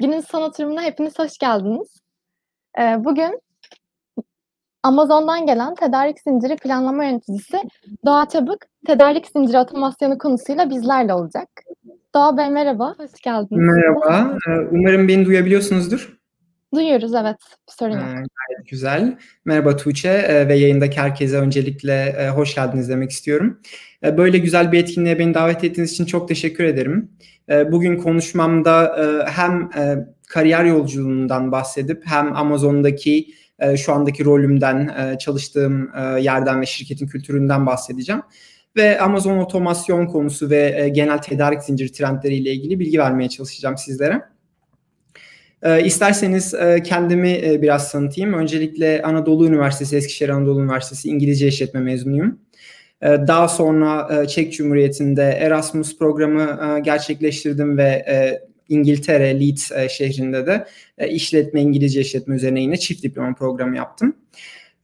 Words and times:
Günün 0.00 0.20
son 0.20 0.42
oturumuna 0.42 0.82
hepiniz 0.82 1.18
hoş 1.18 1.38
geldiniz. 1.38 2.00
Ee, 2.78 2.96
bugün 2.98 3.40
Amazon'dan 4.82 5.46
gelen 5.46 5.74
tedarik 5.74 6.20
zinciri 6.20 6.56
planlama 6.56 7.04
yöneticisi 7.04 7.58
Doğa 8.06 8.28
Çabuk, 8.28 8.58
tedarik 8.86 9.26
zinciri 9.26 9.58
otomasyonu 9.58 10.18
konusuyla 10.18 10.70
bizlerle 10.70 11.14
olacak. 11.14 11.48
Doğa 12.14 12.36
Bey 12.36 12.50
merhaba, 12.50 12.94
hoş 12.98 13.10
geldiniz. 13.24 13.50
Merhaba, 13.50 14.36
ee, 14.48 14.50
umarım 14.70 15.08
beni 15.08 15.26
duyabiliyorsunuzdur. 15.26 16.19
Duyuyoruz 16.74 17.14
evet, 17.14 17.36
bir 17.68 17.72
sorun 17.72 17.92
yok. 17.92 18.02
Gayet 18.02 18.68
güzel. 18.70 19.18
Merhaba 19.44 19.76
Tuğçe 19.76 20.08
e, 20.08 20.48
ve 20.48 20.54
yayındaki 20.54 21.00
herkese 21.00 21.36
öncelikle 21.36 22.16
e, 22.18 22.28
hoş 22.28 22.54
geldiniz 22.54 22.88
demek 22.88 23.10
istiyorum. 23.10 23.60
E, 24.04 24.18
böyle 24.18 24.38
güzel 24.38 24.72
bir 24.72 24.78
etkinliğe 24.78 25.18
beni 25.18 25.34
davet 25.34 25.64
ettiğiniz 25.64 25.92
için 25.92 26.04
çok 26.04 26.28
teşekkür 26.28 26.64
ederim. 26.64 27.10
Bugün 27.72 27.96
konuşmamda 27.96 28.96
hem 29.28 29.70
kariyer 30.28 30.64
yolculuğundan 30.64 31.52
bahsedip 31.52 32.02
hem 32.06 32.36
Amazon'daki 32.36 33.26
şu 33.76 33.92
andaki 33.92 34.24
rolümden, 34.24 35.16
çalıştığım 35.18 35.90
yerden 36.18 36.60
ve 36.60 36.66
şirketin 36.66 37.06
kültüründen 37.06 37.66
bahsedeceğim. 37.66 38.22
Ve 38.76 39.00
Amazon 39.00 39.38
otomasyon 39.38 40.06
konusu 40.06 40.50
ve 40.50 40.90
genel 40.94 41.18
tedarik 41.18 41.62
zinciri 41.62 41.92
trendleriyle 41.92 42.52
ilgili 42.52 42.80
bilgi 42.80 42.98
vermeye 42.98 43.28
çalışacağım 43.28 43.78
sizlere. 43.78 44.22
E, 45.62 45.84
isterseniz 45.84 46.54
e, 46.54 46.82
kendimi 46.82 47.40
e, 47.44 47.62
biraz 47.62 47.92
tanıtayım. 47.92 48.34
Öncelikle 48.34 49.02
Anadolu 49.02 49.46
Üniversitesi, 49.46 49.96
Eskişehir 49.96 50.30
Anadolu 50.30 50.62
Üniversitesi 50.62 51.08
İngilizce 51.08 51.48
İşletme 51.48 51.80
mezunuyum. 51.80 52.38
E, 53.02 53.08
daha 53.08 53.48
sonra 53.48 54.22
e, 54.22 54.28
Çek 54.28 54.52
Cumhuriyeti'nde 54.52 55.22
Erasmus 55.22 55.98
programı 55.98 56.76
e, 56.76 56.80
gerçekleştirdim 56.80 57.78
ve 57.78 57.88
e, 57.88 58.40
İngiltere, 58.68 59.40
Leeds 59.40 59.72
e, 59.72 59.88
şehrinde 59.88 60.46
de 60.46 60.66
e, 60.98 61.08
işletme, 61.08 61.62
İngilizce 61.62 62.00
işletme 62.00 62.36
üzerine 62.36 62.60
yine 62.60 62.76
çift 62.76 63.02
diploma 63.02 63.34
programı 63.34 63.76
yaptım. 63.76 64.14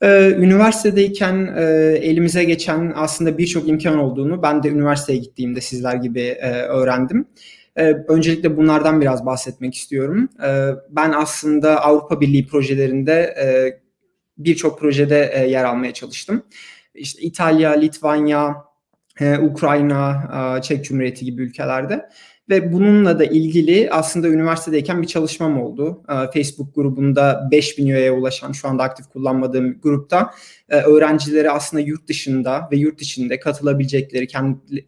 Ee, 0.02 0.34
üniversitedeyken 0.38 1.54
e, 1.56 1.62
elimize 2.02 2.44
geçen 2.44 2.92
aslında 2.96 3.38
birçok 3.38 3.68
imkan 3.68 3.98
olduğunu 3.98 4.42
ben 4.42 4.62
de 4.62 4.68
üniversiteye 4.68 5.18
gittiğimde 5.18 5.60
sizler 5.60 5.94
gibi 5.94 6.20
e, 6.20 6.50
öğrendim. 6.50 7.26
Ee, 7.76 7.96
öncelikle 8.08 8.56
bunlardan 8.56 9.00
biraz 9.00 9.26
bahsetmek 9.26 9.74
istiyorum. 9.74 10.28
Ee, 10.46 10.70
ben 10.90 11.12
aslında 11.12 11.84
Avrupa 11.84 12.20
Birliği 12.20 12.46
projelerinde 12.46 13.12
e, 13.12 13.46
birçok 14.38 14.80
projede 14.80 15.30
e, 15.34 15.48
yer 15.48 15.64
almaya 15.64 15.94
çalıştım. 15.94 16.42
İşte 16.94 17.22
İtalya, 17.22 17.70
Litvanya, 17.70 18.56
e, 19.20 19.38
Ukrayna, 19.38 20.60
Çek 20.62 20.84
Cumhuriyeti 20.84 21.24
gibi 21.24 21.42
ülkelerde. 21.42 22.08
Ve 22.48 22.72
bununla 22.72 23.18
da 23.18 23.24
ilgili 23.24 23.90
aslında 23.90 24.28
üniversitedeyken 24.28 25.02
bir 25.02 25.06
çalışmam 25.06 25.62
oldu. 25.62 26.02
Facebook 26.34 26.74
grubunda 26.74 27.48
5000 27.50 27.86
üyeye 27.86 28.12
ulaşan 28.12 28.52
şu 28.52 28.68
anda 28.68 28.82
aktif 28.82 29.06
kullanmadığım 29.06 29.80
grupta 29.80 30.30
öğrencileri 30.68 31.50
aslında 31.50 31.82
yurt 31.82 32.08
dışında 32.08 32.68
ve 32.72 32.76
yurt 32.76 33.02
içinde 33.02 33.40
katılabilecekleri, 33.40 34.26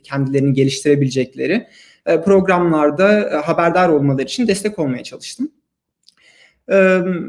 kendilerini 0.02 0.52
geliştirebilecekleri 0.52 1.66
programlarda 2.04 3.30
e, 3.30 3.36
haberdar 3.36 3.88
olmaları 3.88 4.22
için 4.22 4.48
destek 4.48 4.78
olmaya 4.78 5.02
çalıştım. 5.04 5.52
E, 6.68 6.74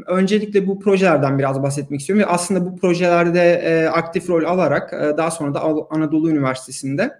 öncelikle 0.06 0.66
bu 0.66 0.80
projelerden 0.80 1.38
biraz 1.38 1.62
bahsetmek 1.62 2.00
istiyorum 2.00 2.24
ve 2.24 2.30
aslında 2.30 2.66
bu 2.66 2.76
projelerde 2.76 3.90
aktif 3.92 4.28
rol 4.28 4.44
alarak 4.44 4.92
daha 4.92 5.30
sonra 5.30 5.54
da 5.54 5.62
Anadolu 5.90 6.30
Üniversitesi'nde 6.30 7.10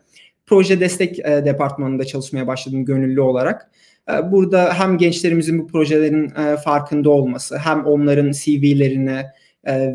proje 0.47 0.81
destek 0.81 1.19
departmanında 1.19 2.05
çalışmaya 2.05 2.47
başladım 2.47 2.85
gönüllü 2.85 3.21
olarak. 3.21 3.71
Burada 4.25 4.75
hem 4.75 4.99
gençlerimizin 4.99 5.59
bu 5.59 5.67
projelerin 5.67 6.29
farkında 6.65 7.11
olması 7.11 7.59
hem 7.59 7.85
onların 7.87 8.33
CV'lerine 8.33 9.27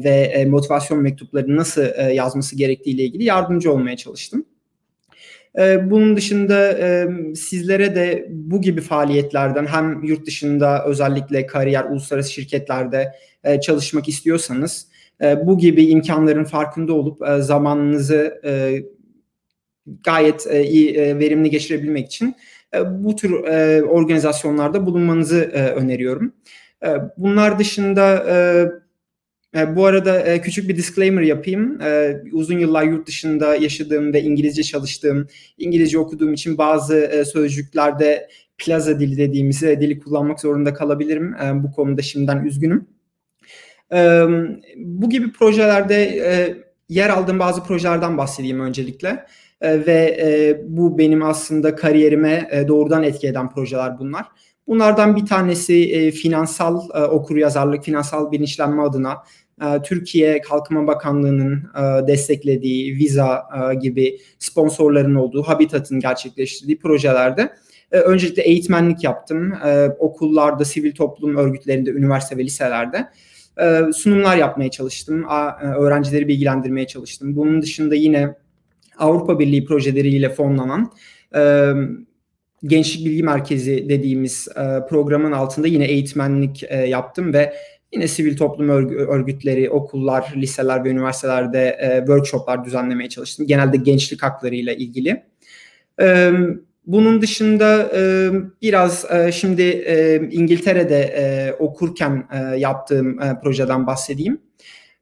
ve 0.03 0.45
motivasyon 0.49 1.01
mektuplarını 1.01 1.55
nasıl 1.55 2.11
yazması 2.11 2.55
gerektiğiyle 2.55 3.03
ilgili 3.03 3.23
yardımcı 3.23 3.71
olmaya 3.73 3.97
çalıştım. 3.97 4.45
Ee, 5.59 5.91
bunun 5.91 6.17
dışında 6.17 6.71
e, 6.71 7.07
sizlere 7.35 7.95
de 7.95 8.27
bu 8.29 8.61
gibi 8.61 8.81
faaliyetlerden 8.81 9.65
hem 9.65 10.03
yurt 10.03 10.25
dışında 10.25 10.85
özellikle 10.85 11.45
kariyer 11.45 11.83
uluslararası 11.83 12.31
şirketlerde 12.31 13.11
e, 13.43 13.61
çalışmak 13.61 14.07
istiyorsanız 14.07 14.87
e, 15.21 15.47
bu 15.47 15.57
gibi 15.57 15.85
imkanların 15.85 16.43
farkında 16.43 16.93
olup 16.93 17.17
zamanınızı 17.39 18.41
gayet 20.03 20.45
iyi 20.45 20.95
verimli 21.19 21.49
geçirebilmek 21.49 22.05
için 22.05 22.35
bu 22.89 23.15
tür 23.15 23.31
organizasyonlarda 23.81 24.85
bulunmanızı 24.85 25.41
öneriyorum. 25.75 26.33
Bunlar 27.17 27.59
dışında 27.59 28.25
e, 29.55 29.75
bu 29.75 29.85
arada 29.85 30.19
e, 30.21 30.41
küçük 30.41 30.69
bir 30.69 30.77
disclaimer 30.77 31.21
yapayım. 31.21 31.81
E, 31.81 32.21
uzun 32.31 32.59
yıllar 32.59 32.83
yurt 32.83 33.07
dışında 33.07 33.55
yaşadığım 33.55 34.13
ve 34.13 34.21
İngilizce 34.21 34.63
çalıştığım, 34.63 35.27
İngilizce 35.57 35.99
okuduğum 35.99 36.33
için 36.33 36.57
bazı 36.57 37.23
sözcüklerde 37.33 38.27
plaza 38.57 38.99
dili 38.99 39.17
dediğimiz 39.17 39.61
dili 39.61 39.99
kullanmak 39.99 40.39
zorunda 40.39 40.73
kalabilirim. 40.73 41.35
Bu 41.53 41.71
konuda 41.71 42.01
şimdiden 42.01 42.45
üzgünüm. 42.45 42.87
Bu 44.77 45.09
gibi 45.09 45.31
projelerde 45.31 45.95
yer 46.89 47.09
aldığım 47.09 47.39
bazı 47.39 47.63
projelerden 47.63 48.17
bahsedeyim 48.17 48.59
öncelikle. 48.59 49.25
Ve 49.61 50.61
bu 50.67 50.97
benim 50.97 51.23
aslında 51.23 51.75
kariyerime 51.75 52.65
doğrudan 52.67 53.03
etki 53.03 53.27
eden 53.27 53.49
projeler 53.49 53.99
bunlar. 53.99 54.25
Bunlardan 54.67 55.15
bir 55.15 55.25
tanesi 55.25 56.11
finansal 56.11 56.89
okur 57.09 57.35
yazarlık, 57.35 57.83
finansal 57.83 58.31
bilinçlenme 58.31 58.81
adına 58.81 59.17
Türkiye 59.83 60.41
Kalkınma 60.41 60.87
Bakanlığı'nın 60.87 61.53
e, 61.53 62.07
desteklediği 62.07 62.95
Visa 62.95 63.43
e, 63.71 63.75
gibi 63.75 64.19
sponsorların 64.39 65.15
olduğu 65.15 65.43
Habitat'ın 65.43 65.99
gerçekleştirdiği 65.99 66.79
projelerde 66.79 67.53
e, 67.91 67.97
öncelikle 67.97 68.41
eğitmenlik 68.41 69.03
yaptım. 69.03 69.53
Okullarda, 69.99 70.65
sivil 70.65 70.95
toplum 70.95 71.37
örgütlerinde, 71.37 71.91
üniversite 71.91 72.37
ve 72.37 72.43
liselerde 72.43 73.07
sunumlar 73.93 74.37
yapmaya 74.37 74.71
çalıştım. 74.71 75.25
Öğrencileri 75.61 76.27
bilgilendirmeye 76.27 76.87
çalıştım. 76.87 77.35
Bunun 77.35 77.61
dışında 77.61 77.95
yine 77.95 78.35
Avrupa 78.97 79.39
Birliği 79.39 79.65
projeleriyle 79.65 80.29
fonlanan 80.29 80.91
Gençlik 82.63 83.05
Bilgi 83.05 83.23
Merkezi 83.23 83.89
dediğimiz 83.89 84.47
programın 84.89 85.31
altında 85.31 85.67
yine 85.67 85.85
eğitmenlik 85.85 86.63
yaptım 86.87 87.33
ve 87.33 87.53
Yine 87.95 88.07
sivil 88.07 88.37
toplum 88.37 88.69
örgütleri, 89.09 89.69
okullar, 89.69 90.33
liseler 90.35 90.83
ve 90.83 90.89
üniversitelerde 90.89 91.77
e, 91.81 91.97
workshoplar 91.97 92.65
düzenlemeye 92.65 93.09
çalıştım. 93.09 93.47
Genelde 93.47 93.77
gençlik 93.77 94.23
haklarıyla 94.23 94.73
ilgili. 94.73 95.23
E, 96.01 96.31
bunun 96.87 97.21
dışında 97.21 97.91
e, 97.95 98.29
biraz 98.61 99.05
e, 99.11 99.31
şimdi 99.31 99.61
e, 99.61 100.15
İngiltere'de 100.31 100.99
e, 100.99 101.53
okurken 101.53 102.27
e, 102.31 102.57
yaptığım 102.57 103.21
e, 103.21 103.39
projeden 103.43 103.87
bahsedeyim. 103.87 104.41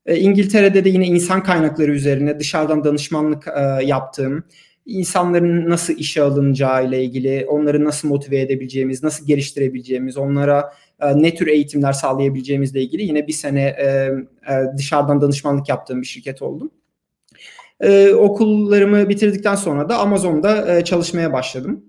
E, 0.06 0.20
İngiltere'de 0.20 0.86
de 0.86 0.90
yine 0.90 1.08
insan 1.08 1.44
kaynakları 1.44 1.92
üzerine 1.92 2.40
dışarıdan 2.40 2.84
danışmanlık 2.84 3.48
e, 3.48 3.86
yaptığım, 3.86 4.44
insanların 4.86 5.70
nasıl 5.70 5.94
işe 5.98 6.22
alınacağı 6.22 6.88
ile 6.88 7.04
ilgili, 7.04 7.46
onları 7.50 7.86
nasıl 7.86 8.08
motive 8.08 8.40
edebileceğimiz, 8.40 9.04
nasıl 9.04 9.28
geliştirebileceğimiz, 9.28 10.18
onlara 10.18 10.74
e, 11.02 11.22
ne 11.22 11.36
tür 11.36 11.48
eğitimler 11.48 11.94
sağlayabileceğimizle 11.94 12.82
ilgili 12.82 13.04
yine 13.04 13.28
bir 13.28 13.34
sene 13.34 13.62
e, 13.62 13.86
e, 13.86 14.78
dışarıdan 14.78 15.22
danışmanlık 15.22 15.70
yaptığım 15.70 16.02
bir 16.02 16.08
şirket 16.08 16.42
oldum. 16.42 16.72
Okullarımı 18.18 19.10
bitirdikten 19.10 19.56
sonra 19.56 19.90
da 19.90 19.98
Amazon'da 19.98 20.84
çalışmaya 20.84 21.34
başladım. 21.34 21.86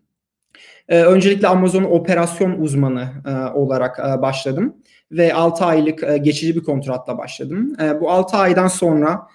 Öncelikle 0.88 1.48
Amazon 1.48 1.84
operasyon 1.84 2.50
uzmanı 2.50 3.08
olarak 3.54 4.22
başladım 4.22 4.76
ve 5.12 5.34
6 5.34 5.64
aylık 5.64 6.24
geçici 6.24 6.56
bir 6.56 6.62
kontratla 6.62 7.18
başladım. 7.18 7.76
Bu 8.00 8.10
6 8.10 8.36
aydan 8.36 8.68
sonra 8.68 9.28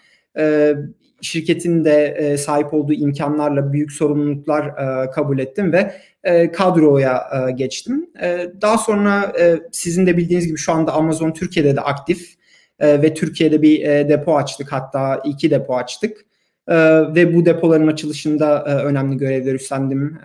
şirketin 1.21 1.85
de 1.85 2.37
sahip 2.37 2.73
olduğu 2.73 2.93
imkanlarla 2.93 3.73
büyük 3.73 3.91
sorumluluklar 3.91 4.75
kabul 5.11 5.39
ettim 5.39 5.71
ve 5.73 5.93
e, 6.23 6.51
kadroya 6.51 7.23
e, 7.33 7.51
geçtim. 7.51 8.09
E, 8.21 8.51
daha 8.61 8.77
sonra 8.77 9.33
sizin 9.71 10.05
de 10.05 10.17
bildiğiniz 10.17 10.47
gibi 10.47 10.57
şu 10.57 10.73
anda 10.73 10.93
Amazon 10.93 11.31
Türkiye'de 11.31 11.75
de 11.75 11.81
aktif 11.81 12.39
ve 12.81 13.13
Türkiye'de 13.13 13.61
bir 13.61 13.85
depo 13.85 14.37
açtık 14.37 14.71
hatta 14.71 15.21
iki 15.25 15.51
depo 15.51 15.75
açtık. 15.75 16.25
Ve 17.15 17.35
bu 17.35 17.45
depoların 17.45 17.87
açılışında 17.87 18.63
önemli 18.65 19.17
görevler 19.17 19.53
üstlendim. 19.53 20.19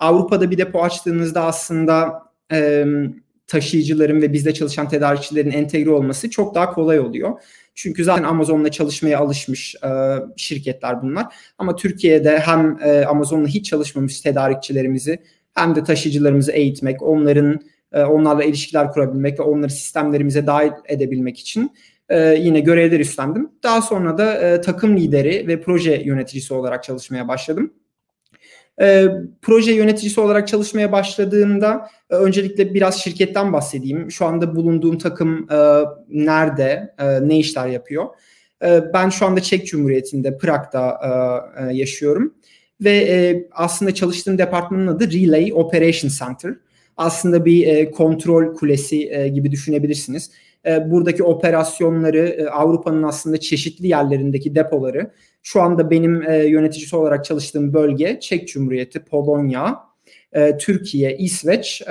Avrupa'da 0.00 0.50
bir 0.50 0.58
depo 0.58 0.82
açtığınızda 0.82 1.44
aslında 1.44 2.22
taşıyıcıların 3.46 4.22
ve 4.22 4.32
bizde 4.32 4.54
çalışan 4.54 4.88
tedarikçilerin 4.88 5.50
entegre 5.50 5.90
olması 5.90 6.30
çok 6.30 6.54
daha 6.54 6.72
kolay 6.72 7.00
oluyor. 7.00 7.40
Çünkü 7.74 8.04
zaten 8.04 8.24
Amazon'la 8.24 8.70
çalışmaya 8.70 9.18
alışmış 9.18 9.74
e, 9.74 9.88
şirketler 10.36 11.02
bunlar. 11.02 11.34
Ama 11.58 11.76
Türkiye'de 11.76 12.38
hem 12.38 12.78
e, 12.84 13.04
Amazon'la 13.04 13.46
hiç 13.46 13.66
çalışmamış 13.70 14.20
tedarikçilerimizi 14.20 15.18
hem 15.54 15.74
de 15.74 15.84
taşıyıcılarımızı 15.84 16.52
eğitmek, 16.52 17.02
onların 17.02 17.60
onlarla 17.92 18.44
ilişkiler 18.44 18.92
kurabilmek 18.92 19.38
ve 19.40 19.42
onları 19.42 19.70
sistemlerimize 19.70 20.46
dahil 20.46 20.70
edebilmek 20.88 21.38
için 21.38 21.72
yine 22.38 22.60
görevler 22.60 23.00
üstlendim. 23.00 23.50
Daha 23.62 23.82
sonra 23.82 24.18
da 24.18 24.60
takım 24.60 24.96
lideri 24.96 25.48
ve 25.48 25.60
proje 25.60 26.02
yöneticisi 26.04 26.54
olarak 26.54 26.84
çalışmaya 26.84 27.28
başladım. 27.28 27.72
E, 28.80 29.08
proje 29.42 29.72
yöneticisi 29.72 30.20
olarak 30.20 30.48
çalışmaya 30.48 30.92
başladığımda 30.92 31.88
e, 32.10 32.14
öncelikle 32.14 32.74
biraz 32.74 33.00
şirketten 33.00 33.52
bahsedeyim. 33.52 34.10
Şu 34.10 34.26
anda 34.26 34.56
bulunduğum 34.56 34.98
takım 34.98 35.46
e, 35.50 35.84
nerede, 36.08 36.94
e, 36.98 37.28
ne 37.28 37.38
işler 37.38 37.66
yapıyor? 37.66 38.06
E, 38.64 38.92
ben 38.94 39.08
şu 39.08 39.26
anda 39.26 39.40
Çek 39.40 39.66
Cumhuriyeti'nde, 39.66 40.38
Prag'da 40.38 41.00
e, 41.02 41.62
e, 41.62 41.76
yaşıyorum. 41.76 42.34
Ve 42.80 42.96
e, 42.96 43.48
aslında 43.52 43.94
çalıştığım 43.94 44.38
departmanın 44.38 44.86
adı 44.86 45.12
Relay 45.12 45.52
Operation 45.54 46.10
Center. 46.18 46.54
Aslında 46.96 47.44
bir 47.44 47.66
e, 47.66 47.90
kontrol 47.90 48.54
kulesi 48.54 49.12
e, 49.12 49.28
gibi 49.28 49.50
düşünebilirsiniz. 49.50 50.30
E, 50.66 50.90
buradaki 50.90 51.22
operasyonları 51.22 52.18
e, 52.18 52.46
Avrupa'nın 52.46 53.02
aslında 53.02 53.40
çeşitli 53.40 53.88
yerlerindeki 53.88 54.54
depoları 54.54 55.10
şu 55.42 55.62
anda 55.62 55.90
benim 55.90 56.30
e, 56.30 56.36
yöneticisi 56.36 56.96
olarak 56.96 57.24
çalıştığım 57.24 57.74
bölge 57.74 58.20
Çek 58.20 58.48
Cumhuriyeti, 58.48 59.04
Polonya, 59.04 59.92
Türkiye, 60.58 61.16
İsveç 61.16 61.82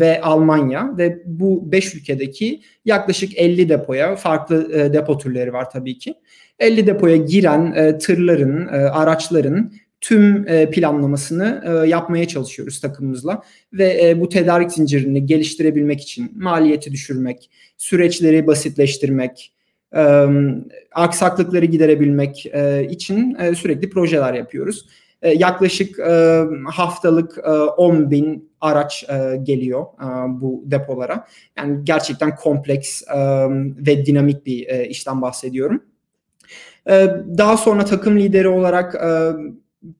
ve 0.00 0.20
Almanya 0.20 0.94
ve 0.98 1.22
bu 1.26 1.72
5 1.72 1.94
ülkedeki 1.94 2.60
yaklaşık 2.84 3.38
50 3.38 3.68
depoya 3.68 4.16
farklı 4.16 4.72
e, 4.72 4.92
depo 4.92 5.18
türleri 5.18 5.52
var 5.52 5.70
tabii 5.70 5.98
ki. 5.98 6.14
50 6.58 6.86
depoya 6.86 7.16
giren 7.16 7.98
tırların, 7.98 8.66
araçların 8.68 9.72
tüm 10.00 10.48
e, 10.48 10.70
planlamasını 10.70 11.62
e, 11.66 11.88
yapmaya 11.88 12.28
çalışıyoruz 12.28 12.80
takımımızla 12.80 13.42
ve 13.72 14.08
e, 14.08 14.20
bu 14.20 14.28
tedarik 14.28 14.72
zincirini 14.72 15.26
geliştirebilmek 15.26 16.00
için 16.00 16.32
maliyeti 16.36 16.92
düşürmek, 16.92 17.50
süreçleri 17.76 18.46
basitleştirmek, 18.46 19.52
aksaklıkları 20.92 21.64
giderebilmek 21.64 22.46
için 22.90 23.36
sürekli 23.54 23.90
projeler 23.90 24.34
yapıyoruz. 24.34 24.86
Yaklaşık 25.22 25.98
haftalık 26.66 27.38
e, 27.38 27.50
10 27.50 28.10
bin 28.10 28.50
araç 28.60 29.06
geliyor 29.42 29.86
bu 30.28 30.64
depolara. 30.66 31.26
Yani 31.58 31.84
gerçekten 31.84 32.36
kompleks 32.36 33.02
ve 33.86 34.06
dinamik 34.06 34.46
bir 34.46 34.66
e, 34.66 34.88
işten 34.88 35.22
bahsediyorum. 35.22 35.82
Daha 37.38 37.56
sonra 37.56 37.84
takım 37.84 38.18
lideri 38.18 38.48
olarak 38.48 38.94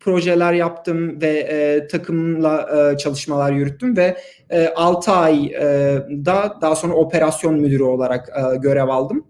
projeler 0.00 0.52
yaptım 0.52 1.20
ve 1.20 1.28
e, 1.28 1.86
takımla 1.86 2.68
e, 2.92 2.98
çalışmalar 2.98 3.52
yürüttüm 3.52 3.96
ve 3.96 4.16
e, 4.50 4.68
6 4.68 5.12
ayda 5.12 6.58
daha 6.60 6.76
sonra 6.76 6.94
operasyon 6.94 7.60
müdürü 7.60 7.82
olarak 7.82 8.28
e, 8.28 8.56
görev 8.56 8.88
aldım. 8.88 9.26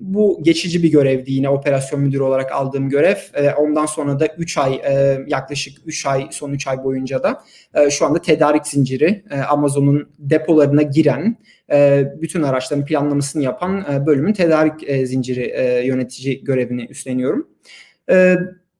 Bu 0.00 0.40
geçici 0.42 0.82
bir 0.82 0.92
görevdi 0.92 1.32
yine 1.32 1.48
operasyon 1.48 2.00
müdürü 2.00 2.22
olarak 2.22 2.52
aldığım 2.52 2.88
görev. 2.88 3.16
E, 3.34 3.50
ondan 3.50 3.86
sonra 3.86 4.20
da 4.20 4.26
3 4.38 4.58
ay 4.58 4.74
e, 4.74 5.18
yaklaşık 5.26 5.78
3 5.86 6.06
ay 6.06 6.28
son 6.30 6.52
3 6.52 6.66
ay 6.66 6.84
boyunca 6.84 7.22
da 7.22 7.42
e, 7.74 7.90
şu 7.90 8.06
anda 8.06 8.22
tedarik 8.22 8.66
zinciri 8.66 9.24
e, 9.30 9.38
Amazon'un 9.40 10.08
depolarına 10.18 10.82
giren 10.82 11.36
e, 11.72 12.04
bütün 12.20 12.42
araçların 12.42 12.84
planlamasını 12.84 13.42
yapan 13.42 13.86
e, 13.92 14.06
bölümün 14.06 14.32
tedarik 14.32 14.88
e, 14.90 15.06
zinciri 15.06 15.42
e, 15.42 15.86
yönetici 15.86 16.44
görevini 16.44 16.86
üstleniyorum. 16.86 17.48
E, 18.10 18.36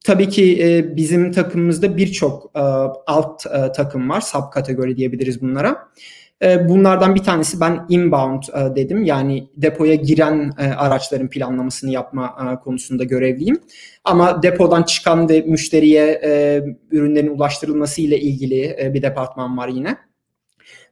Tabii 0.06 0.28
ki 0.28 0.62
e, 0.62 0.96
bizim 0.96 1.32
takımımızda 1.32 1.96
birçok 1.96 2.50
e, 2.54 2.60
alt 3.06 3.46
e, 3.46 3.72
takım 3.72 4.10
var. 4.10 4.20
Sub 4.20 4.50
kategori 4.52 4.96
diyebiliriz 4.96 5.42
bunlara. 5.42 5.88
E, 6.42 6.68
bunlardan 6.68 7.14
bir 7.14 7.22
tanesi 7.22 7.60
ben 7.60 7.86
inbound 7.88 8.42
e, 8.42 8.76
dedim. 8.76 9.04
Yani 9.04 9.48
depoya 9.56 9.94
giren 9.94 10.52
e, 10.58 10.64
araçların 10.64 11.28
planlamasını 11.28 11.90
yapma 11.90 12.36
e, 12.40 12.64
konusunda 12.64 13.04
görevliyim. 13.04 13.60
Ama 14.04 14.42
depodan 14.42 14.82
çıkan 14.82 15.28
ve 15.28 15.40
müşteriye 15.40 16.20
e, 16.24 16.62
ürünlerin 16.90 17.36
ulaştırılması 17.36 18.00
ile 18.02 18.20
ilgili 18.20 18.76
e, 18.82 18.94
bir 18.94 19.02
departman 19.02 19.58
var 19.58 19.68
yine. 19.68 19.96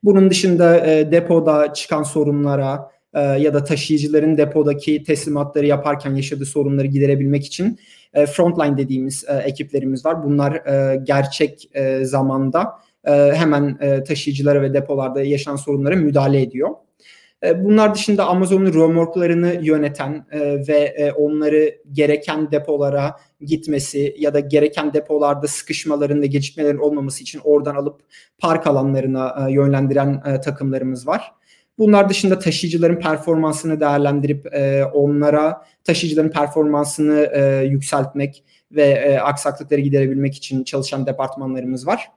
Bunun 0.02 0.30
dışında 0.30 0.86
e, 0.86 1.12
depoda 1.12 1.72
çıkan 1.72 2.02
sorunlara, 2.02 2.90
e, 3.14 3.20
ya 3.20 3.54
da 3.54 3.64
taşıyıcıların 3.64 4.36
depodaki 4.36 5.02
teslimatları 5.02 5.66
yaparken 5.66 6.14
yaşadığı 6.14 6.46
sorunları 6.46 6.86
giderebilmek 6.86 7.46
için 7.46 7.78
e, 8.14 8.26
frontline 8.26 8.76
dediğimiz 8.76 9.24
e, 9.28 9.34
ekiplerimiz 9.36 10.06
var. 10.06 10.24
Bunlar 10.24 10.62
gerçek 10.96 11.70
zamanda 12.02 12.72
hemen 13.34 13.78
taşıyıcılara 14.04 14.62
ve 14.62 14.74
depolarda 14.74 15.22
yaşanan 15.22 15.56
sorunlara 15.56 15.96
müdahale 15.96 16.42
ediyor. 16.42 16.70
Bunlar 17.56 17.94
dışında 17.94 18.26
Amazon'un 18.26 18.74
remorklarını 18.74 19.58
yöneten 19.62 20.26
ve 20.68 21.12
onları 21.16 21.74
gereken 21.92 22.50
depolara 22.50 23.16
gitmesi 23.40 24.14
ya 24.18 24.34
da 24.34 24.40
gereken 24.40 24.92
depolarda 24.92 25.46
sıkışmaların 25.46 26.22
ve 26.22 26.26
gecikmelerin 26.26 26.78
olmaması 26.78 27.22
için 27.22 27.40
oradan 27.44 27.74
alıp 27.74 28.00
park 28.38 28.66
alanlarına 28.66 29.48
yönlendiren 29.50 30.40
takımlarımız 30.40 31.06
var. 31.06 31.32
Bunlar 31.78 32.08
dışında 32.08 32.38
taşıyıcıların 32.38 33.00
performansını 33.00 33.80
değerlendirip 33.80 34.54
e, 34.54 34.84
onlara 34.84 35.64
taşıyıcıların 35.84 36.30
performansını 36.30 37.30
e, 37.34 37.64
yükseltmek 37.64 38.44
ve 38.72 38.82
e, 38.82 39.18
aksaklıkları 39.18 39.80
giderebilmek 39.80 40.34
için 40.34 40.64
çalışan 40.64 41.06
departmanlarımız 41.06 41.86
var. 41.86 42.10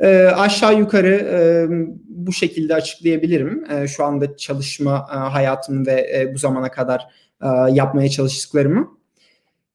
E, 0.00 0.24
aşağı 0.24 0.78
yukarı 0.78 1.14
e, 1.14 1.40
bu 2.08 2.32
şekilde 2.32 2.74
açıklayabilirim. 2.74 3.70
E, 3.70 3.88
şu 3.88 4.04
anda 4.04 4.36
çalışma 4.36 5.08
e, 5.12 5.16
hayatım 5.16 5.86
ve 5.86 6.12
e, 6.14 6.34
bu 6.34 6.38
zamana 6.38 6.70
kadar 6.70 7.06
e, 7.42 7.46
yapmaya 7.72 8.08
çalıştıklarımı. 8.08 8.98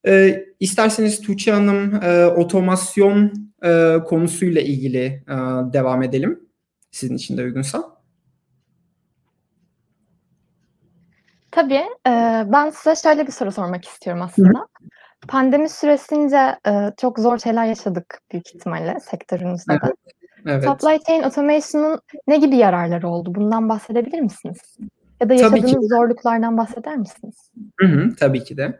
E, 0.08 0.46
isterseniz 0.60 1.22
Tuğçe 1.22 1.52
Hanım 1.52 2.04
e, 2.04 2.26
otomasyon 2.26 3.34
e, 3.64 3.98
konusuyla 4.06 4.62
ilgili 4.62 5.06
e, 5.28 5.36
devam 5.74 6.04
edelim. 6.04 6.40
Sizin 6.92 7.16
için 7.16 7.38
de 7.38 7.44
uygunsa. 7.44 7.95
Tabii. 11.56 11.84
E, 12.07 12.44
ben 12.52 12.69
size 12.69 12.96
şöyle 12.96 13.28
bir 13.28 13.31
soru 13.31 13.52
sormak 13.52 13.86
istiyorum 13.86 14.22
aslında. 14.22 14.60
Hı. 14.60 14.66
Pandemi 15.28 15.69
süresince 15.69 16.56
e, 16.68 16.92
çok 17.02 17.19
zor 17.19 17.38
şeyler 17.38 17.66
yaşadık 17.66 18.19
büyük 18.31 18.56
ihtimalle 18.56 19.00
sektörünüzde 19.00 19.74
de. 19.74 19.80
Evet. 19.84 19.96
Evet. 20.48 20.63
Supply 20.63 21.00
Chain 21.07 21.24
Automation'ın 21.24 22.00
ne 22.28 22.38
gibi 22.38 22.56
yararları 22.56 23.07
oldu? 23.07 23.36
Bundan 23.36 23.69
bahsedebilir 23.69 24.19
misiniz? 24.19 24.78
Ya 25.22 25.30
da 25.30 25.34
yaşadığınız 25.34 25.89
zorluklardan 25.89 26.58
bahseder 26.58 26.98
misiniz? 26.98 27.36
Hı 27.80 27.88
hı, 27.88 28.15
tabii 28.20 28.44
ki 28.44 28.58
de. 28.58 28.80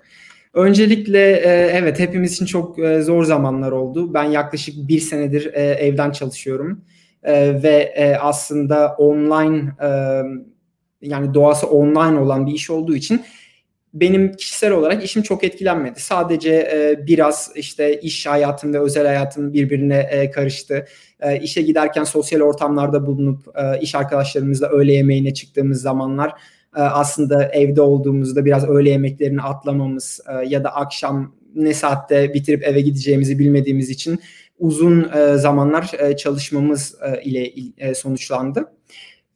Öncelikle 0.53 1.31
evet 1.73 2.00
hepimiz 2.00 2.33
için 2.33 2.45
çok 2.45 2.77
zor 3.00 3.23
zamanlar 3.23 3.71
oldu. 3.71 4.13
Ben 4.13 4.23
yaklaşık 4.23 4.88
bir 4.88 5.00
senedir 5.00 5.53
evden 5.53 6.11
çalışıyorum 6.11 6.85
ve 7.63 8.17
aslında 8.21 8.95
online 8.97 9.71
yani 11.05 11.33
doğası 11.33 11.67
online 11.67 12.19
olan 12.19 12.47
bir 12.47 12.53
iş 12.53 12.69
olduğu 12.69 12.95
için 12.95 13.21
benim 13.95 14.33
kişisel 14.33 14.71
olarak 14.71 15.03
işim 15.03 15.24
çok 15.24 15.43
etkilenmedi. 15.43 16.00
Sadece 16.00 16.51
e, 16.51 17.07
biraz 17.07 17.51
işte 17.55 18.00
iş 18.00 18.25
hayatım 18.25 18.74
ve 18.74 18.79
özel 18.79 19.05
hayatım 19.05 19.53
birbirine 19.53 20.07
e, 20.12 20.31
karıştı. 20.31 20.85
E, 21.19 21.39
işe 21.39 21.62
giderken 21.62 22.03
sosyal 22.03 22.41
ortamlarda 22.41 23.05
bulunup 23.05 23.47
e, 23.57 23.79
iş 23.81 23.95
arkadaşlarımızla 23.95 24.67
öğle 24.67 24.93
yemeğine 24.93 25.33
çıktığımız 25.33 25.81
zamanlar 25.81 26.29
e, 26.75 26.81
aslında 26.81 27.45
evde 27.45 27.81
olduğumuzda 27.81 28.45
biraz 28.45 28.69
öğle 28.69 28.89
yemeklerini 28.89 29.41
atlamamız 29.41 30.19
e, 30.29 30.47
ya 30.47 30.63
da 30.63 30.75
akşam 30.75 31.35
ne 31.55 31.74
saatte 31.74 32.33
bitirip 32.33 32.63
eve 32.63 32.81
gideceğimizi 32.81 33.39
bilmediğimiz 33.39 33.89
için 33.89 34.19
uzun 34.59 35.09
e, 35.13 35.38
zamanlar 35.38 35.91
e, 36.00 36.17
çalışmamız 36.17 36.95
e, 37.01 37.21
ile 37.21 37.51
e, 37.77 37.95
sonuçlandı. 37.95 38.71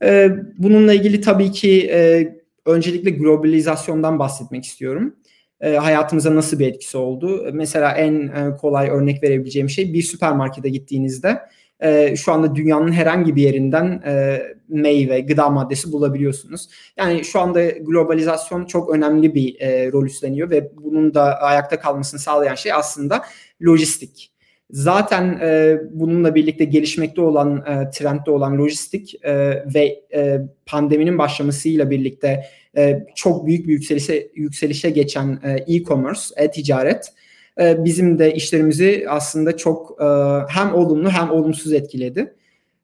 E, 0.04 0.30
bununla 0.58 0.94
ilgili 0.94 1.22
tabii 1.22 1.52
ki 1.52 1.90
e, 1.92 2.30
öncelikle 2.66 3.12
globalizasyondan 3.12 4.20
bahsetmek 4.20 4.66
istiyorum. 4.66 5.16
E, 5.62 5.76
hayatımıza 5.76 6.36
nasıl 6.36 6.60
bir 6.60 6.68
etkisi 6.68 6.98
oldu? 6.98 7.50
Mesela 7.54 7.92
en 7.92 8.14
e, 8.28 8.58
kolay 8.58 8.90
örnek 8.90 9.24
verebileceğim 9.24 9.70
şey 9.70 9.94
bir 9.94 10.02
süpermarkete 10.02 10.70
gittiğinizde 10.70 11.40
e, 11.80 12.16
şu 12.16 12.32
anda 12.34 12.56
dünyanın 12.56 12.92
herhangi 12.92 13.36
bir 13.36 13.42
yerinden 13.42 14.02
e, 14.06 14.42
meyve, 14.68 15.20
gıda 15.20 15.50
maddesi 15.50 15.92
bulabiliyorsunuz. 15.92 16.70
Yani 16.98 17.26
şu 17.26 17.40
anda 17.40 17.70
globalizasyon 17.70 18.66
çok 18.66 18.90
önemli 18.90 19.36
bir 19.36 19.60
e, 19.60 19.92
rol 19.92 20.06
üstleniyor 20.06 20.50
ve 20.50 20.72
bunun 20.76 21.14
da 21.14 21.42
ayakta 21.42 21.80
kalmasını 21.80 22.20
sağlayan 22.20 22.56
şey 22.56 22.74
aslında 22.74 23.22
lojistik. 23.62 24.32
Zaten 24.72 25.40
e, 25.42 25.80
bununla 25.92 26.36
birlikte 26.36 26.66
gelişmekte 26.66 27.22
olan, 27.22 27.58
e, 27.58 27.90
trendde 27.90 28.32
olan 28.32 28.58
lojistik 28.58 29.26
e, 29.26 29.36
ve 29.76 30.04
e, 30.14 30.42
pandeminin 30.66 31.18
başlamasıyla 31.18 31.90
birlikte 31.90 32.44
e, 32.78 33.06
çok 33.16 33.46
büyük 33.46 33.68
bir 33.68 33.74
yükselişe, 33.74 34.28
yükselişe 34.36 34.90
geçen 34.90 35.40
e, 35.44 35.76
e-commerce, 35.76 36.22
e-ticaret 36.36 37.14
e, 37.60 37.86
bizim 37.86 38.20
de 38.20 38.34
işlerimizi 38.34 39.06
aslında 39.10 39.58
çok 39.58 40.02
e, 40.02 40.06
hem 40.50 40.74
olumlu 40.74 41.10
hem 41.10 41.32
olumsuz 41.32 41.74
etkiledi. 41.74 42.34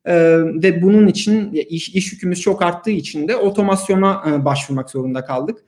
E, 0.06 0.16
ve 0.38 0.82
bunun 0.82 1.08
için 1.08 1.54
iş, 1.54 1.90
iş 1.90 2.14
yükümüz 2.14 2.42
çok 2.42 2.62
arttığı 2.62 2.92
için 2.92 3.28
de 3.28 3.36
otomasyona 3.36 4.24
e, 4.30 4.46
başvurmak 4.46 4.90
zorunda 4.90 5.26
kaldık. 5.26 5.66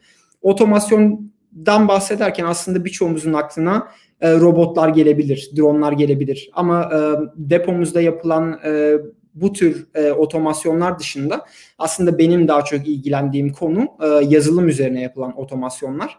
Otomasyondan 1.57 1.87
bahsederken 1.87 2.45
aslında 2.45 2.85
birçoğumuzun 2.85 3.33
aklına 3.33 3.87
e, 4.21 4.33
robotlar 4.33 4.89
gelebilir, 4.89 5.49
dronlar 5.57 5.91
gelebilir. 5.91 6.49
Ama 6.53 6.83
e, 6.83 6.99
depomuzda 7.35 8.01
yapılan 8.01 8.59
e, 8.65 8.97
bu 9.33 9.53
tür 9.53 9.87
e, 9.95 10.11
otomasyonlar 10.11 10.99
dışında 10.99 11.45
aslında 11.77 12.17
benim 12.17 12.47
daha 12.47 12.63
çok 12.65 12.87
ilgilendiğim 12.87 13.53
konu 13.53 13.87
e, 14.03 14.07
yazılım 14.07 14.67
üzerine 14.67 15.01
yapılan 15.01 15.39
otomasyonlar. 15.39 16.17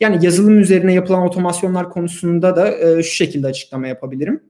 Yani 0.00 0.24
yazılım 0.24 0.58
üzerine 0.58 0.94
yapılan 0.94 1.22
otomasyonlar 1.22 1.90
konusunda 1.90 2.56
da 2.56 2.70
e, 2.70 3.02
şu 3.02 3.14
şekilde 3.14 3.46
açıklama 3.46 3.86
yapabilirim. 3.86 4.40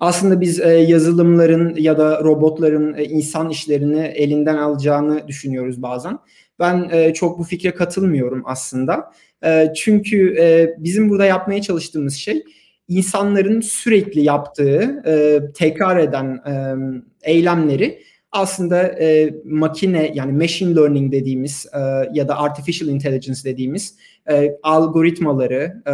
Aslında 0.00 0.40
biz 0.40 0.60
e, 0.60 0.68
yazılımların 0.68 1.74
ya 1.76 1.98
da 1.98 2.20
robotların 2.24 2.94
e, 2.94 3.04
insan 3.04 3.50
işlerini 3.50 4.00
elinden 4.00 4.56
alacağını 4.56 5.28
düşünüyoruz 5.28 5.82
bazen. 5.82 6.18
Ben 6.58 6.88
e, 6.92 7.14
çok 7.14 7.38
bu 7.38 7.44
fikre 7.44 7.70
katılmıyorum 7.70 8.42
aslında. 8.46 9.12
E, 9.44 9.72
çünkü 9.76 10.36
e, 10.38 10.74
bizim 10.78 11.08
burada 11.08 11.24
yapmaya 11.24 11.62
çalıştığımız 11.62 12.14
şey 12.14 12.44
insanların 12.88 13.60
sürekli 13.60 14.20
yaptığı, 14.20 15.02
e, 15.06 15.40
tekrar 15.52 15.96
eden 15.96 16.40
e, 16.46 16.74
eylemleri 17.22 18.02
aslında 18.32 18.82
e, 18.82 19.34
makine 19.44 20.12
yani 20.14 20.32
machine 20.32 20.76
learning 20.76 21.12
dediğimiz 21.12 21.66
e, 21.74 21.78
ya 22.12 22.28
da 22.28 22.38
artificial 22.38 22.90
intelligence 22.90 23.44
dediğimiz 23.44 23.96
e, 24.30 24.56
algoritmaları 24.62 25.82
e, 25.86 25.92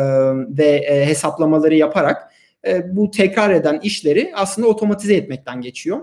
ve 0.58 0.66
e, 0.66 1.06
hesaplamaları 1.06 1.74
yaparak 1.74 2.32
e, 2.66 2.96
bu 2.96 3.10
tekrar 3.10 3.50
eden 3.50 3.80
işleri 3.82 4.32
aslında 4.34 4.68
otomatize 4.68 5.14
etmekten 5.14 5.60
geçiyor. 5.60 6.00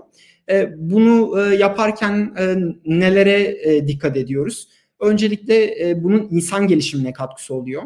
E, 0.50 0.68
bunu 0.76 1.40
e, 1.40 1.54
yaparken 1.54 2.34
e, 2.38 2.56
nelere 2.84 3.56
dikkat 3.88 4.16
ediyoruz? 4.16 4.68
Öncelikle 5.00 5.74
bunun 6.02 6.28
insan 6.30 6.66
gelişimine 6.66 7.12
katkısı 7.12 7.54
oluyor. 7.54 7.82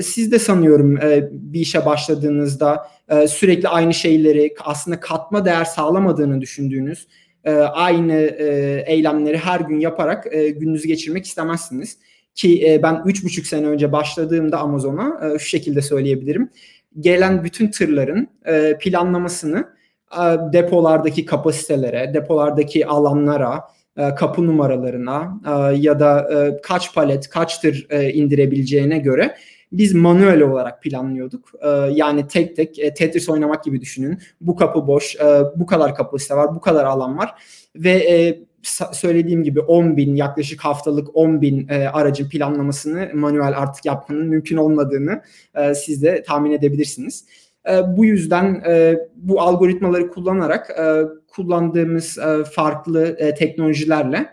Siz 0.00 0.32
de 0.32 0.38
sanıyorum 0.38 0.98
bir 1.32 1.60
işe 1.60 1.86
başladığınızda 1.86 2.86
sürekli 3.28 3.68
aynı 3.68 3.94
şeyleri 3.94 4.54
aslında 4.64 5.00
katma 5.00 5.44
değer 5.44 5.64
sağlamadığını 5.64 6.40
düşündüğünüz 6.40 7.06
aynı 7.72 8.12
eylemleri 8.86 9.38
her 9.38 9.60
gün 9.60 9.80
yaparak 9.80 10.24
gününüzü 10.32 10.88
geçirmek 10.88 11.26
istemezsiniz. 11.26 11.98
Ki 12.34 12.80
ben 12.82 13.02
üç 13.06 13.24
buçuk 13.24 13.46
sene 13.46 13.66
önce 13.66 13.92
başladığımda 13.92 14.58
Amazon'a 14.58 15.38
şu 15.38 15.46
şekilde 15.46 15.82
söyleyebilirim. 15.82 16.50
Gelen 17.00 17.44
bütün 17.44 17.70
tırların 17.70 18.28
planlamasını 18.80 19.68
depolardaki 20.52 21.24
kapasitelere, 21.24 22.14
depolardaki 22.14 22.86
alanlara, 22.86 23.64
kapı 24.16 24.46
numaralarına 24.46 25.40
ya 25.74 26.00
da 26.00 26.28
kaç 26.62 26.94
palet, 26.94 27.28
kaç 27.28 27.58
tır 27.58 27.86
indirebileceğine 28.12 28.98
göre 28.98 29.36
biz 29.72 29.94
manuel 29.94 30.40
olarak 30.40 30.82
planlıyorduk. 30.82 31.52
Yani 31.90 32.26
tek 32.26 32.56
tek 32.56 32.78
e, 32.78 32.94
Tetris 32.94 33.28
oynamak 33.28 33.64
gibi 33.64 33.80
düşünün. 33.80 34.18
Bu 34.40 34.56
kapı 34.56 34.86
boş, 34.86 35.16
e, 35.16 35.42
bu 35.56 35.66
kadar 35.66 35.94
kapasite 35.94 36.34
var, 36.34 36.54
bu 36.54 36.60
kadar 36.60 36.84
alan 36.84 37.18
var. 37.18 37.34
Ve 37.76 37.90
e, 37.90 38.42
söylediğim 38.92 39.42
gibi 39.42 39.60
10 39.60 39.96
bin 39.96 40.14
yaklaşık 40.14 40.60
haftalık 40.60 41.16
10 41.16 41.40
bin 41.40 41.68
e, 41.68 41.88
aracın 41.88 42.28
planlamasını 42.28 43.10
manuel 43.14 43.58
artık 43.58 43.84
yapmanın 43.84 44.26
mümkün 44.26 44.56
olmadığını 44.56 45.22
e, 45.54 45.74
siz 45.74 46.02
de 46.02 46.22
tahmin 46.22 46.52
edebilirsiniz. 46.52 47.24
Bu 47.86 48.04
yüzden 48.04 48.64
bu 49.14 49.40
algoritmaları 49.40 50.08
kullanarak 50.08 50.70
kullandığımız 51.28 52.18
farklı 52.52 53.16
teknolojilerle 53.38 54.28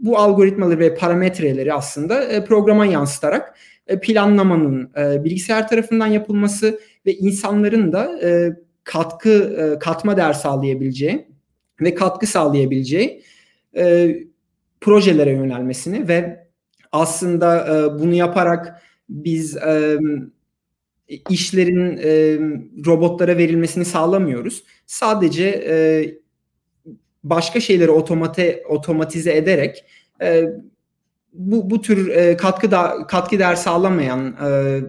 bu 0.00 0.18
algoritmaları 0.18 0.78
ve 0.78 0.94
parametreleri 0.94 1.72
aslında 1.72 2.44
programa 2.44 2.86
yansıtarak 2.86 3.56
planlamanın 4.02 4.90
bilgisayar 5.24 5.68
tarafından 5.68 6.06
yapılması 6.06 6.80
ve 7.06 7.14
insanların 7.14 7.92
da 7.92 8.20
katkı 8.84 9.78
katma 9.80 10.16
değer 10.16 10.32
sağlayabileceği 10.32 11.28
ve 11.80 11.94
katkı 11.94 12.26
sağlayabileceği 12.26 13.22
projelere 14.80 15.30
yönelmesini 15.30 16.08
ve 16.08 16.46
aslında 16.92 17.66
bunu 18.00 18.14
yaparak 18.14 18.82
biz 19.08 19.56
işlerin 21.30 21.96
robotlara 22.86 23.38
verilmesini 23.38 23.84
sağlamıyoruz. 23.84 24.64
Sadece 24.86 25.66
başka 27.24 27.60
şeyleri 27.60 27.90
otomate 27.90 28.62
otomatize 28.68 29.36
ederek 29.36 29.84
bu 31.36 31.70
bu 31.70 31.80
tür 31.80 32.08
e, 32.08 32.36
katkı 32.36 32.70
da 32.70 33.06
katkı 33.08 33.38
değer 33.38 33.54
sağlamayan 33.54 34.36
e, 34.46 34.80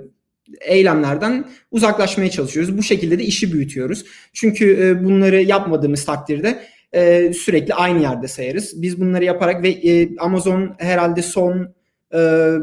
eylemlerden 0.61 1.49
uzaklaşmaya 1.71 2.29
çalışıyoruz. 2.31 2.77
Bu 2.77 2.83
şekilde 2.83 3.19
de 3.19 3.23
işi 3.23 3.53
büyütüyoruz. 3.53 4.05
Çünkü 4.33 4.85
e, 4.85 5.05
bunları 5.05 5.41
yapmadığımız 5.41 6.05
takdirde 6.05 6.63
e, 6.93 7.33
sürekli 7.33 7.73
aynı 7.73 8.01
yerde 8.01 8.27
sayarız. 8.27 8.81
Biz 8.81 9.01
bunları 9.01 9.23
yaparak 9.23 9.63
ve 9.63 9.69
e, 9.69 10.17
Amazon 10.17 10.75
herhalde 10.77 11.21
son 11.21 11.73
e, 12.13 12.19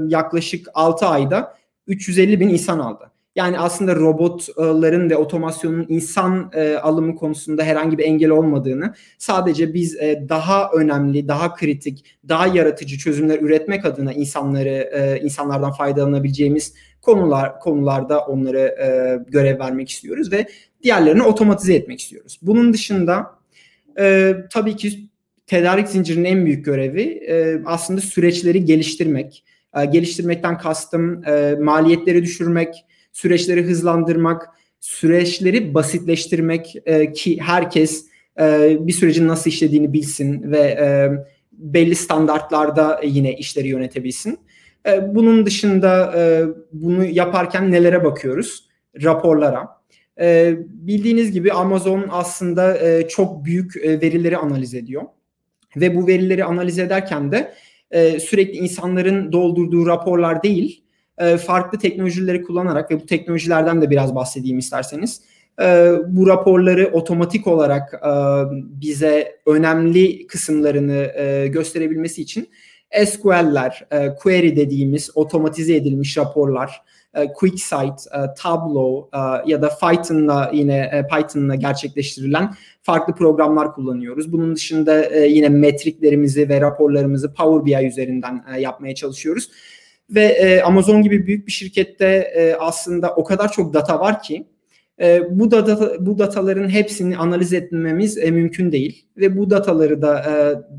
yaklaşık 0.09 0.69
6 0.75 1.07
ayda 1.07 1.59
350 1.87 2.41
bin 2.41 2.49
insan 2.49 2.79
aldı. 2.79 3.11
Yani 3.37 3.59
aslında 3.59 3.97
robotların 3.97 5.11
ve 5.11 5.17
otomasyonun 5.17 5.87
insan 5.89 6.51
e, 6.55 6.75
alımı 6.75 7.17
konusunda 7.17 7.65
herhangi 7.65 7.99
bir 7.99 8.05
engel 8.05 8.31
olmadığını, 8.31 8.95
sadece 9.19 9.75
biz 9.75 9.97
e, 9.97 10.25
daha 10.29 10.71
önemli, 10.71 11.29
daha 11.29 11.55
kritik, 11.55 12.05
daha 12.29 12.47
yaratıcı 12.47 12.99
çözümler 12.99 13.39
üretmek 13.41 13.85
adına 13.85 14.13
insanları 14.13 14.69
e, 14.69 15.21
insanlardan 15.21 15.73
faydalanabileceğimiz 15.73 16.75
konular 17.03 17.61
konularda 17.61 18.21
onlara 18.21 18.69
görev 19.29 19.59
vermek 19.59 19.89
istiyoruz 19.89 20.33
ve 20.33 20.47
diğerlerini 20.83 21.23
otomatize 21.23 21.75
etmek 21.75 22.01
istiyoruz. 22.01 22.39
Bunun 22.43 22.73
dışında 22.73 23.27
tabii 24.51 24.77
ki 24.77 25.09
tedarik 25.47 25.89
zincirinin 25.89 26.25
en 26.25 26.47
büyük 26.47 26.65
görevi 26.65 27.21
aslında 27.67 28.01
süreçleri 28.01 28.65
geliştirmek. 28.65 29.45
Geliştirmekten 29.93 30.59
kastım 30.59 31.23
maliyetleri 31.61 32.23
düşürmek, 32.23 32.85
süreçleri 33.15 33.63
hızlandırmak, 33.63 34.49
süreçleri 34.81 35.75
basitleştirmek 35.75 36.77
e, 36.87 37.13
ki 37.13 37.41
herkes 37.41 38.07
e, 38.41 38.77
bir 38.81 38.93
sürecin 38.93 39.29
nasıl 39.29 39.51
işlediğini 39.51 39.93
bilsin 39.93 40.51
ve 40.51 40.59
e, 40.59 41.11
belli 41.53 41.95
standartlarda 41.95 43.01
yine 43.05 43.37
işleri 43.37 43.69
yönetebilsin. 43.69 44.39
E, 44.87 45.15
bunun 45.15 45.47
dışında 45.47 46.15
e, 46.17 46.45
bunu 46.73 47.05
yaparken 47.05 47.73
nelere 47.73 48.05
bakıyoruz? 48.05 48.69
Raporlara. 49.03 49.69
E, 50.21 50.55
bildiğiniz 50.69 51.33
gibi 51.33 51.53
Amazon 51.53 52.07
aslında 52.11 52.79
e, 52.79 53.09
çok 53.09 53.45
büyük 53.45 53.77
e, 53.77 54.01
verileri 54.01 54.37
analiz 54.37 54.75
ediyor. 54.75 55.03
Ve 55.77 55.97
bu 55.97 56.07
verileri 56.07 56.45
analiz 56.45 56.79
ederken 56.79 57.33
de 57.33 57.55
e, 57.91 58.21
sürekli 58.21 58.59
insanların 58.59 59.33
doldurduğu 59.33 59.87
raporlar 59.87 60.43
değil, 60.43 60.84
e, 61.19 61.37
farklı 61.37 61.79
teknolojileri 61.79 62.43
kullanarak 62.43 62.91
ve 62.91 63.01
bu 63.01 63.07
teknolojilerden 63.07 63.83
de 63.83 63.91
biraz 63.91 64.15
bahsedeyim 64.15 64.59
isterseniz 64.59 65.21
e, 65.61 65.93
bu 66.07 66.27
raporları 66.27 66.91
otomatik 66.93 67.47
olarak 67.47 67.95
e, 67.95 68.11
bize 68.81 69.37
önemli 69.47 70.27
kısımlarını 70.27 71.13
gösterebilmesi 71.47 72.23
için 72.23 72.49
SQL'ler, 73.07 73.87
query 74.23 74.57
dediğimiz 74.57 75.11
otomatize 75.15 75.77
edilmiş 75.77 76.19
raporlar, 76.19 76.83
QuickSight, 77.35 78.01
Tableau 78.39 79.11
ya 79.47 79.63
da 79.63 79.69
Python'la 79.69 80.51
yine 80.55 81.07
Python'la 81.11 81.55
gerçekleştirilen 81.55 82.55
farklı 82.83 83.15
programlar 83.15 83.73
kullanıyoruz. 83.73 84.33
Bunun 84.33 84.57
dışında 84.57 85.17
yine 85.17 85.49
metriklerimizi 85.49 86.49
ve 86.49 86.61
raporlarımızı 86.61 87.35
Power 87.35 87.65
BI 87.65 87.87
üzerinden 87.87 88.45
yapmaya 88.59 88.95
çalışıyoruz. 88.95 89.51
Ve 90.11 90.25
e, 90.25 90.63
Amazon 90.63 91.03
gibi 91.03 91.27
büyük 91.27 91.47
bir 91.47 91.53
şirkette 91.53 92.07
e, 92.37 92.55
aslında 92.55 93.15
o 93.15 93.25
kadar 93.25 93.53
çok 93.53 93.75
data 93.75 94.01
var 94.01 94.23
ki 94.23 94.47
e, 95.01 95.23
bu 95.31 95.51
data 95.51 96.07
bu 96.07 96.19
dataların 96.19 96.69
hepsini 96.69 97.17
analiz 97.17 97.53
etmemiz 97.53 98.19
e, 98.19 98.31
mümkün 98.31 98.73
değil 98.73 99.07
ve 99.17 99.37
bu 99.37 99.51
dataları 99.51 100.03
da 100.03 100.19
e, 100.19 100.35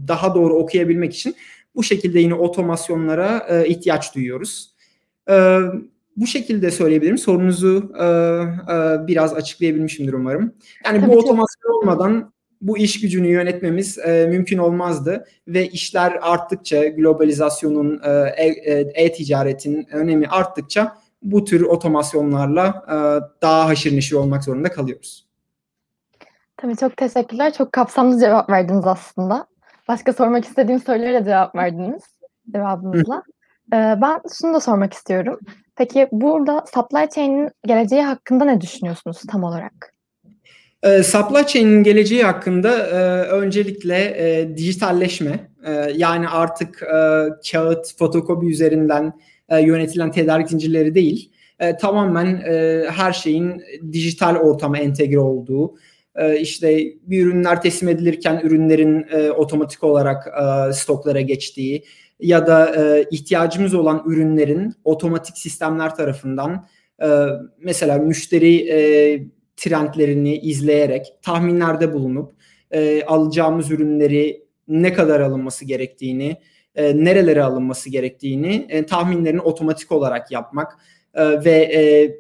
daha 0.08 0.36
doğru 0.36 0.54
okuyabilmek 0.54 1.14
için 1.14 1.36
bu 1.76 1.84
şekilde 1.84 2.20
yine 2.20 2.34
otomasyonlara 2.34 3.48
e, 3.50 3.68
ihtiyaç 3.68 4.16
duyuyoruz. 4.16 4.72
E, 5.30 5.60
bu 6.18 6.28
şekilde 6.28 6.72
söyleyebilirim. 6.72 7.18
Sorunuzu 7.18 7.92
e, 8.00 8.04
e, 8.04 9.08
biraz 9.08 9.34
açıklayabilmişimdir 9.34 10.14
umarım. 10.14 10.54
Yani 10.86 11.02
Tabii 11.02 11.12
bu 11.12 11.18
otomasyon 11.18 11.82
olmadan 11.82 12.34
bu 12.62 12.78
iş 12.78 13.02
gücünü 13.02 13.28
yönetmemiz 13.28 13.98
e, 13.98 14.28
mümkün 14.30 14.58
olmazdı 14.58 15.26
ve 15.48 15.68
işler 15.68 16.20
arttıkça 16.22 16.88
globalizasyonun 16.88 18.02
e, 18.04 18.10
e, 18.38 19.04
e-ticaretin 19.06 19.88
önemi 19.92 20.28
arttıkça 20.28 20.98
bu 21.22 21.44
tür 21.44 21.62
otomasyonlarla 21.62 22.86
e, 22.88 22.96
daha 23.42 23.68
haşır 23.68 23.96
neşir 23.96 24.16
olmak 24.16 24.44
zorunda 24.44 24.72
kalıyoruz. 24.72 25.26
Tabii 26.58 26.76
çok 26.76 26.98
teşekkürler. 26.98 27.54
Çok 27.54 27.72
kapsamlı 27.72 28.20
cevap 28.20 28.50
verdiniz 28.50 28.88
aslında. 28.88 29.48
Başka 29.88 30.14
sormak 30.14 30.46
istediğim 30.46 30.80
sorulara 30.80 31.24
cevap 31.24 31.56
verdiniz 31.56 32.04
cevabınızla. 32.54 33.24
Ee, 33.74 33.96
ben 34.02 34.22
şunu 34.40 34.54
da 34.54 34.60
sormak 34.60 34.94
istiyorum. 34.94 35.40
Peki 35.76 36.08
burada 36.12 36.64
supply 36.74 37.10
chain'in 37.16 37.50
geleceği 37.66 38.02
hakkında 38.02 38.46
ne 38.46 38.62
düşünüyorsunuz 38.62 39.22
tam 39.32 39.44
olarak? 39.44 39.95
E, 40.86 41.04
supply 41.04 41.48
chain'in 41.48 41.84
geleceği 41.84 42.24
hakkında 42.24 42.78
e, 42.78 42.96
öncelikle 43.30 43.96
e, 43.96 44.58
dijitalleşme, 44.58 45.50
e, 45.68 45.72
yani 45.96 46.30
artık 46.30 46.84
kağıt, 47.52 47.98
fotokopi 47.98 48.48
üzerinden 48.48 49.14
yönetilen 49.52 50.12
tedarik 50.12 50.50
zincirleri 50.50 50.96
değil, 50.96 51.32
tamamen 51.82 52.42
her 52.92 53.14
şeyin 53.14 53.64
dijital 53.92 54.36
ortama 54.36 54.78
entegre 54.78 55.20
olduğu, 55.20 55.76
işte 56.40 56.80
bir 57.02 57.26
ürünler 57.26 57.62
teslim 57.62 57.90
edilirken 57.90 58.42
ürünlerin 58.44 59.06
otomatik 59.32 59.84
olarak 59.84 60.24
stoklara 60.76 61.22
geçtiği 61.22 61.84
ya 62.20 62.48
da 62.48 62.76
ihtiyacımız 63.12 63.74
olan 63.74 64.04
ürünlerin 64.08 64.74
otomatik 64.84 65.38
sistemler 65.38 65.96
tarafından 65.96 66.66
mesela 67.60 67.98
müşteri 67.98 68.68
trendlerini 69.58 70.38
izleyerek 70.38 71.06
tahminlerde 71.22 71.94
bulunup 71.94 72.34
e, 72.72 73.04
alacağımız 73.04 73.72
ürünleri 73.72 74.46
ne 74.68 74.94
kadar 74.94 75.20
alınması 75.20 75.66
gerektiğini, 75.66 76.38
e, 76.76 77.04
nerelere 77.06 77.44
alınması 77.44 77.90
gerektiğini 77.90 78.66
e, 78.70 78.86
tahminlerini 78.86 79.42
otomatik 79.42 79.92
olarak 79.92 80.32
yapmak 80.32 80.78
e, 81.14 81.46
ve 81.46 81.52
e, 81.52 82.16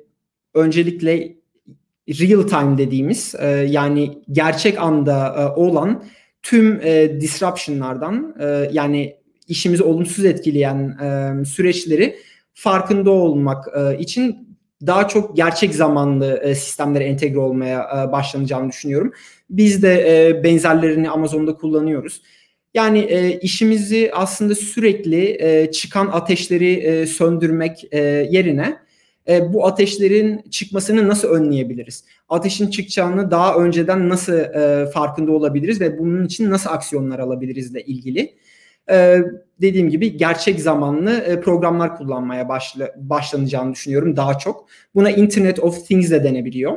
öncelikle 0.54 1.36
real 2.10 2.42
time 2.48 2.78
dediğimiz 2.78 3.36
e, 3.40 3.48
yani 3.48 4.22
gerçek 4.32 4.80
anda 4.80 5.36
e, 5.40 5.60
olan 5.60 6.04
tüm 6.44 6.80
e, 6.84 7.22
disruption'lardan 7.22 8.36
e, 8.40 8.70
yani 8.72 9.16
işimizi 9.48 9.84
olumsuz 9.84 10.26
etkileyen 10.26 10.98
e, 11.04 11.46
süreçleri 11.46 12.16
farkında 12.54 13.12
olmak 13.12 13.66
e, 13.78 13.98
için 13.98 14.55
daha 14.88 15.08
çok 15.08 15.36
gerçek 15.36 15.76
zamanlı 15.76 16.42
e, 16.44 16.56
sistemlere 16.56 17.04
entegre 17.04 17.40
olmaya 17.40 17.82
e, 17.82 18.12
başlanacağını 18.12 18.70
düşünüyorum. 18.70 19.14
Biz 19.50 19.84
de 19.84 20.28
e, 20.28 20.44
benzerlerini 20.44 21.10
Amazon'da 21.10 21.56
kullanıyoruz. 21.56 22.22
Yani 22.74 23.00
e, 23.00 23.40
işimizi 23.40 24.12
aslında 24.14 24.56
sürekli 24.56 25.38
e, 25.44 25.72
çıkan 25.72 26.08
ateşleri 26.08 26.74
e, 26.74 27.06
söndürmek 27.06 27.88
e, 27.92 28.00
yerine 28.32 28.78
e, 29.28 29.54
bu 29.54 29.68
ateşlerin 29.68 30.42
çıkmasını 30.52 31.08
nasıl 31.08 31.28
önleyebiliriz? 31.28 32.06
Ateşin 32.30 32.70
çıkacağını 32.70 33.32
daha 33.32 33.56
önceden 33.56 34.10
nasıl 34.10 34.34
e, 34.34 34.92
farkında 34.92 35.32
olabiliriz 35.32 35.82
ve 35.82 36.00
bunun 36.00 36.26
için 36.26 36.50
nasıl 36.50 36.70
aksiyonlar 36.70 37.20
alabiliriz 37.20 37.74
de 37.74 37.84
ilgili. 37.84 38.36
E, 38.92 39.22
dediğim 39.62 39.90
gibi 39.90 40.18
gerçek 40.18 40.60
zamanlı 40.60 41.12
e, 41.12 41.42
programlar 41.42 41.98
kullanmaya 41.98 42.50
başla, 42.50 42.92
başlanacağını 42.98 43.74
düşünüyorum 43.74 44.16
daha 44.16 44.38
çok. 44.38 44.68
Buna 44.96 45.12
Internet 45.12 45.60
of 45.60 45.88
Things 45.88 46.12
de 46.12 46.24
denebiliyor. 46.24 46.74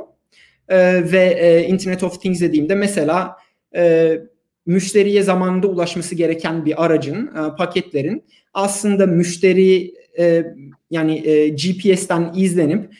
E, 0.68 0.78
ve 1.12 1.24
e, 1.24 1.68
Internet 1.68 2.02
of 2.02 2.20
Things 2.20 2.40
dediğimde 2.40 2.74
mesela 2.74 3.36
müşteriye 4.66 5.22
zamanında 5.22 5.66
ulaşması 5.66 6.14
gereken 6.14 6.64
bir 6.64 6.84
aracın, 6.84 7.30
paketlerin 7.58 8.24
aslında 8.54 9.06
müşteri 9.06 9.94
yani 10.90 11.22
GPS'ten 11.56 12.32
izlenip 12.36 12.94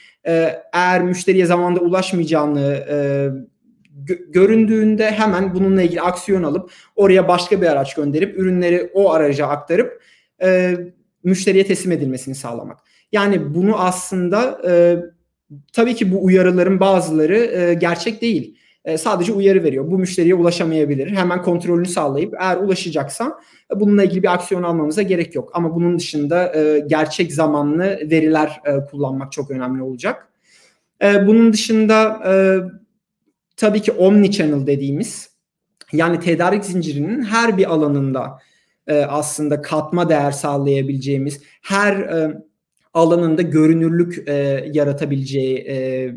eğer 0.72 1.02
müşteriye 1.02 1.46
zamanında 1.46 1.80
ulaşmayacağını 1.80 2.84
gö- 4.08 4.32
göründüğünde 4.32 5.10
hemen 5.10 5.54
bununla 5.54 5.82
ilgili 5.82 6.00
aksiyon 6.00 6.42
alıp 6.42 6.70
oraya 6.96 7.28
başka 7.28 7.60
bir 7.60 7.66
araç 7.66 7.94
gönderip 7.94 8.38
ürünleri 8.38 8.90
o 8.94 9.10
araca 9.12 9.46
aktarıp 9.46 10.02
e, 10.42 10.76
müşteriye 11.24 11.66
teslim 11.66 11.92
edilmesini 11.92 12.34
sağlamak. 12.34 12.78
Yani 13.12 13.54
bunu 13.54 13.80
aslında 13.80 14.60
e, 14.68 14.96
tabii 15.72 15.94
ki 15.94 16.12
bu 16.12 16.24
uyarıların 16.24 16.80
bazıları 16.80 17.36
e, 17.36 17.74
gerçek 17.74 18.22
değil. 18.22 18.58
E, 18.84 18.98
sadece 18.98 19.32
uyarı 19.32 19.64
veriyor. 19.64 19.90
Bu 19.90 19.98
müşteriye 19.98 20.34
ulaşamayabilir. 20.34 21.10
Hemen 21.10 21.42
kontrolünü 21.42 21.86
sağlayıp 21.86 22.34
eğer 22.40 22.56
ulaşacaksa 22.56 23.38
e, 23.74 23.80
bununla 23.80 24.04
ilgili 24.04 24.22
bir 24.22 24.32
aksiyon 24.32 24.62
almamıza 24.62 25.02
gerek 25.02 25.34
yok. 25.34 25.50
Ama 25.54 25.74
bunun 25.74 25.98
dışında 25.98 26.56
e, 26.56 26.78
gerçek 26.86 27.32
zamanlı 27.32 27.84
veriler 27.84 28.60
e, 28.64 28.84
kullanmak 28.90 29.32
çok 29.32 29.50
önemli 29.50 29.82
olacak. 29.82 30.28
E, 31.02 31.26
bunun 31.26 31.52
dışında 31.52 32.22
e, 32.26 32.32
tabii 33.58 33.82
ki 33.82 33.92
omni-channel 33.92 34.66
dediğimiz 34.66 35.30
yani 35.92 36.20
tedarik 36.20 36.64
zincirinin 36.64 37.22
her 37.22 37.58
bir 37.58 37.72
alanında 37.72 38.38
e, 38.86 38.94
aslında 39.02 39.62
katma 39.62 40.08
değer 40.08 40.30
sağlayabileceğimiz 40.30 41.40
her 41.62 41.96
e, 41.96 42.42
alanında 42.94 43.42
görünürlük 43.42 44.28
e, 44.28 44.32
yaratabileceği 44.72 45.58
e, 45.58 46.08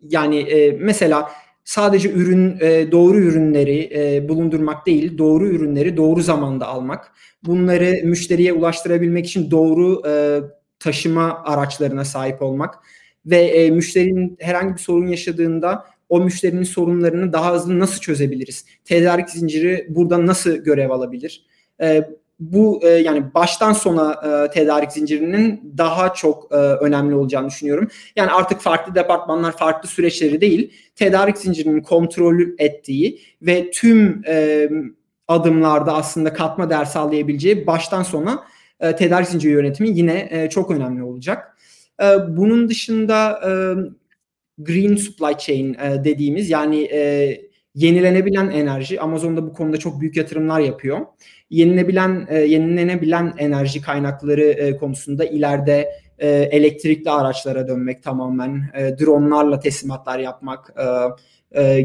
yani 0.00 0.38
e, 0.38 0.72
mesela 0.72 1.30
sadece 1.64 2.12
ürün 2.12 2.58
e, 2.60 2.92
doğru 2.92 3.18
ürünleri 3.18 3.90
e, 3.94 4.28
bulundurmak 4.28 4.86
değil, 4.86 5.18
doğru 5.18 5.48
ürünleri 5.48 5.96
doğru 5.96 6.22
zamanda 6.22 6.66
almak. 6.66 7.12
Bunları 7.42 7.94
müşteriye 8.04 8.52
ulaştırabilmek 8.52 9.26
için 9.26 9.50
doğru 9.50 10.02
e, 10.08 10.40
taşıma 10.78 11.42
araçlarına 11.44 12.04
sahip 12.04 12.42
olmak 12.42 12.74
ve 13.26 13.36
e, 13.36 13.70
müşterinin 13.70 14.36
herhangi 14.40 14.74
bir 14.74 14.80
sorun 14.80 15.06
yaşadığında 15.06 15.84
o 16.08 16.20
müşterinin 16.20 16.62
sorunlarını 16.62 17.32
daha 17.32 17.54
hızlı 17.54 17.78
nasıl 17.78 18.00
çözebiliriz? 18.00 18.64
Tedarik 18.84 19.30
zinciri 19.30 19.86
burada 19.88 20.26
nasıl 20.26 20.56
görev 20.56 20.90
alabilir? 20.90 21.46
E, 21.80 22.10
bu 22.40 22.80
e, 22.82 22.88
yani 22.88 23.34
baştan 23.34 23.72
sona 23.72 24.12
e, 24.12 24.50
tedarik 24.50 24.92
zincirinin 24.92 25.74
daha 25.78 26.14
çok 26.14 26.52
e, 26.52 26.56
önemli 26.56 27.14
olacağını 27.14 27.48
düşünüyorum. 27.48 27.88
Yani 28.16 28.30
artık 28.30 28.60
farklı 28.60 28.94
departmanlar 28.94 29.56
farklı 29.56 29.88
süreçleri 29.88 30.40
değil, 30.40 30.72
tedarik 30.96 31.38
zincirinin 31.38 31.80
kontrolü 31.80 32.54
ettiği 32.58 33.20
ve 33.42 33.70
tüm 33.70 34.22
e, 34.26 34.68
adımlarda 35.28 35.94
aslında 35.94 36.32
katma 36.32 36.70
değer 36.70 36.84
sağlayabileceği 36.84 37.66
baştan 37.66 38.02
sona 38.02 38.44
e, 38.80 38.96
tedarik 38.96 39.28
zinciri 39.28 39.52
yönetimi 39.52 39.88
yine 39.88 40.28
e, 40.30 40.50
çok 40.50 40.70
önemli 40.70 41.02
olacak. 41.02 41.56
E, 42.02 42.36
bunun 42.36 42.68
dışında 42.68 43.40
green 44.58 44.96
supply 44.96 45.38
chain 45.38 45.76
dediğimiz 46.04 46.50
yani 46.50 46.88
e, 46.92 47.40
yenilenebilen 47.74 48.50
enerji 48.50 49.00
Amazon'da 49.00 49.46
bu 49.46 49.52
konuda 49.52 49.76
çok 49.76 50.00
büyük 50.00 50.16
yatırımlar 50.16 50.60
yapıyor. 50.60 51.00
Yenilebilen 51.50 52.26
e, 52.30 52.38
yenilenebilen 52.38 53.34
enerji 53.38 53.82
kaynakları 53.82 54.76
konusunda 54.78 55.24
ileride 55.24 56.04
elektrikli 56.50 57.10
araçlara 57.10 57.68
dönmek 57.68 58.02
tamamen 58.02 58.62
dronlarla 58.74 59.60
teslimatlar 59.60 60.18
yapmak 60.18 60.74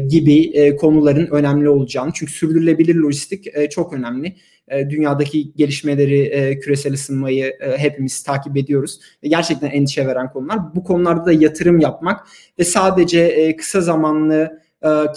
gibi 0.08 0.76
konuların 0.76 1.26
önemli 1.26 1.68
olacağını 1.68 2.10
çünkü 2.14 2.32
sürdürülebilir 2.32 2.94
lojistik 2.94 3.70
çok 3.70 3.92
önemli. 3.92 4.36
E, 4.70 4.90
dünyadaki 4.90 5.52
gelişmeleri, 5.56 6.20
e, 6.20 6.58
küresel 6.58 6.92
ısınmayı 6.92 7.44
e, 7.60 7.78
hepimiz 7.78 8.22
takip 8.22 8.56
ediyoruz. 8.56 9.00
Gerçekten 9.22 9.70
endişe 9.70 10.06
veren 10.06 10.32
konular. 10.32 10.74
Bu 10.74 10.84
konularda 10.84 11.26
da 11.26 11.32
yatırım 11.32 11.80
yapmak 11.80 12.26
ve 12.58 12.64
sadece 12.64 13.56
kısa 13.56 13.80
zamanlı 13.80 14.60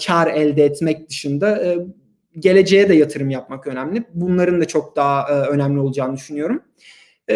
kar 0.06 0.26
elde 0.26 0.64
etmek 0.64 1.10
dışında 1.10 1.76
geleceğe 2.38 2.88
de 2.88 2.94
yatırım 2.94 3.30
yapmak 3.30 3.66
önemli. 3.66 4.04
Bunların 4.14 4.60
da 4.60 4.64
çok 4.64 4.96
daha 4.96 5.46
önemli 5.48 5.80
olacağını 5.80 6.16
düşünüyorum. 6.16 6.62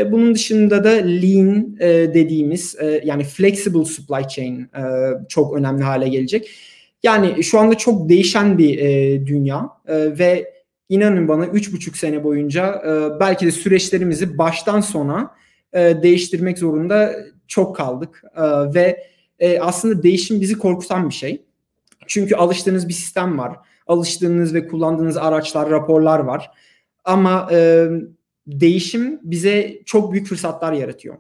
Bunun 0.07 0.35
dışında 0.35 0.85
da 0.85 0.91
lean 0.91 1.77
dediğimiz 2.15 2.77
yani 3.05 3.25
flexible 3.25 3.85
supply 3.85 4.29
chain 4.29 4.71
çok 5.29 5.57
önemli 5.57 5.83
hale 5.83 6.09
gelecek. 6.09 6.51
Yani 7.03 7.45
şu 7.45 7.59
anda 7.59 7.75
çok 7.75 8.09
değişen 8.09 8.59
bir 8.59 8.79
dünya 9.27 9.71
e, 9.87 10.19
ve 10.19 10.58
inanın 10.89 11.29
bana 11.29 11.47
üç 11.47 11.73
buçuk 11.73 11.97
sene 11.97 12.25
boyunca 12.25 12.83
e, 12.87 13.21
belki 13.21 13.47
de 13.47 13.51
süreçlerimizi 13.51 14.39
baştan 14.39 14.81
sona 14.81 15.35
e, 15.73 16.03
değiştirmek 16.03 16.59
zorunda 16.59 17.15
çok 17.47 17.77
kaldık 17.77 18.25
e, 18.37 18.75
ve 18.75 19.07
e, 19.39 19.61
aslında 19.61 20.03
değişim 20.03 20.41
bizi 20.41 20.59
korkutan 20.59 21.09
bir 21.09 21.15
şey. 21.15 21.43
Çünkü 22.07 22.37
alıştığınız 22.37 22.89
bir 22.89 22.95
sistem 22.95 23.39
var. 23.39 23.57
Alıştığınız 23.87 24.55
ve 24.55 24.69
kullandığınız 24.69 25.17
araçlar, 25.17 25.71
raporlar 25.71 26.19
var. 26.19 26.51
Ama 27.05 27.49
e, 27.53 27.89
değişim 28.47 29.21
bize 29.23 29.79
çok 29.85 30.13
büyük 30.13 30.27
fırsatlar 30.27 30.73
yaratıyor. 30.73 31.17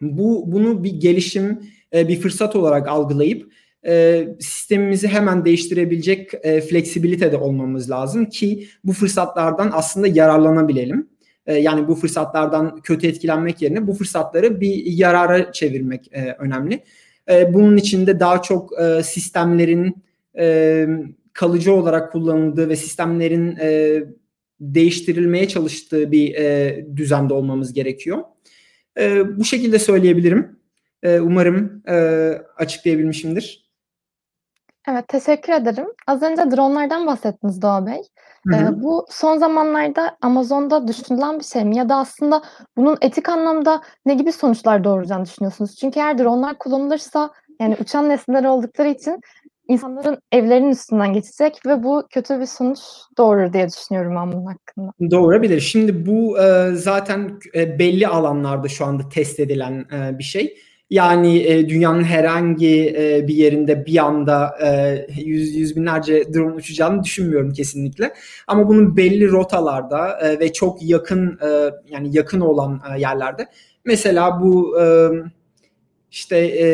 Bu 0.00 0.44
bunu 0.46 0.84
bir 0.84 0.92
gelişim, 0.92 1.62
e, 1.94 2.08
bir 2.08 2.20
fırsat 2.20 2.56
olarak 2.56 2.88
algılayıp 2.88 3.52
e, 3.86 4.24
sistemimizi 4.40 5.08
hemen 5.08 5.44
değiştirebilecek 5.44 6.30
e, 6.42 6.60
fleksibilitede 6.60 7.36
olmamız 7.36 7.90
lazım 7.90 8.26
ki 8.26 8.68
bu 8.84 8.92
fırsatlardan 8.92 9.70
aslında 9.72 10.06
yararlanabilelim. 10.06 11.08
E, 11.46 11.54
yani 11.54 11.88
bu 11.88 11.94
fırsatlardan 11.94 12.80
kötü 12.80 13.06
etkilenmek 13.06 13.62
yerine 13.62 13.86
bu 13.86 13.94
fırsatları 13.94 14.60
bir 14.60 14.84
yarara 14.86 15.52
çevirmek 15.52 16.12
e, 16.12 16.36
önemli. 16.38 16.84
E, 17.30 17.54
bunun 17.54 17.76
için 17.76 18.06
de 18.06 18.20
daha 18.20 18.42
çok 18.42 18.80
e, 18.80 19.02
sistemlerin 19.02 20.02
e, 20.38 20.86
kalıcı 21.32 21.72
olarak 21.72 22.12
kullanıldığı 22.12 22.68
ve 22.68 22.76
sistemlerin 22.76 23.56
e, 23.60 24.02
değiştirilmeye 24.60 25.48
çalıştığı 25.48 26.12
bir 26.12 26.34
e, 26.34 26.86
düzende 26.96 27.34
olmamız 27.34 27.72
gerekiyor. 27.72 28.18
E, 29.00 29.36
bu 29.38 29.44
şekilde 29.44 29.78
söyleyebilirim. 29.78 30.58
E, 31.02 31.20
umarım 31.20 31.82
e, 31.88 31.94
açıklayabilmişimdir. 32.56 33.67
Evet, 34.90 35.08
teşekkür 35.08 35.52
ederim. 35.52 35.86
Az 36.06 36.22
önce 36.22 36.42
dronlardan 36.56 37.06
bahsettiniz 37.06 37.62
Doğa 37.62 37.86
Bey. 37.86 38.00
Ee, 38.54 38.82
bu 38.82 39.06
son 39.10 39.38
zamanlarda 39.38 40.16
Amazon'da 40.22 40.88
düşünülen 40.88 41.38
bir 41.38 41.44
şey 41.44 41.64
mi? 41.64 41.76
Ya 41.76 41.88
da 41.88 41.96
aslında 41.96 42.42
bunun 42.76 42.98
etik 43.00 43.28
anlamda 43.28 43.82
ne 44.06 44.14
gibi 44.14 44.32
sonuçlar 44.32 44.84
doğuracağını 44.84 45.24
düşünüyorsunuz? 45.24 45.76
Çünkü 45.76 46.00
eğer 46.00 46.18
dronlar 46.18 46.58
kullanılırsa 46.58 47.30
yani 47.60 47.76
uçan 47.80 48.08
nesneler 48.08 48.44
oldukları 48.44 48.88
için 48.88 49.20
insanların 49.68 50.18
evlerinin 50.32 50.70
üstünden 50.70 51.12
geçecek 51.12 51.60
ve 51.66 51.82
bu 51.82 52.06
kötü 52.10 52.40
bir 52.40 52.46
sonuç 52.46 52.78
doğurur 53.18 53.52
diye 53.52 53.68
düşünüyorum 53.68 54.16
ben 54.16 54.32
bunun 54.32 54.46
hakkında. 54.46 55.10
Doğurabilir. 55.10 55.60
Şimdi 55.60 56.06
bu 56.06 56.38
e, 56.38 56.70
zaten 56.74 57.38
e, 57.54 57.78
belli 57.78 58.08
alanlarda 58.08 58.68
şu 58.68 58.84
anda 58.84 59.08
test 59.08 59.40
edilen 59.40 59.86
e, 59.92 60.18
bir 60.18 60.24
şey. 60.24 60.58
Yani 60.90 61.38
e, 61.38 61.68
dünyanın 61.68 62.04
herhangi 62.04 62.96
e, 62.98 63.28
bir 63.28 63.34
yerinde 63.34 63.86
bir 63.86 64.04
anda 64.04 64.58
e, 64.64 65.06
yüz, 65.20 65.54
yüz 65.54 65.76
binlerce 65.76 66.34
drone 66.34 66.54
uçacağını 66.54 67.04
düşünmüyorum 67.04 67.52
kesinlikle. 67.52 68.14
Ama 68.46 68.68
bunun 68.68 68.96
belli 68.96 69.30
rotalarda 69.30 70.20
e, 70.20 70.40
ve 70.40 70.52
çok 70.52 70.82
yakın 70.82 71.38
e, 71.42 71.70
yani 71.90 72.16
yakın 72.16 72.40
olan 72.40 72.80
e, 72.94 73.00
yerlerde. 73.00 73.46
Mesela 73.84 74.40
bu 74.42 74.80
e, 74.80 75.10
işte 76.10 76.36
e, 76.38 76.66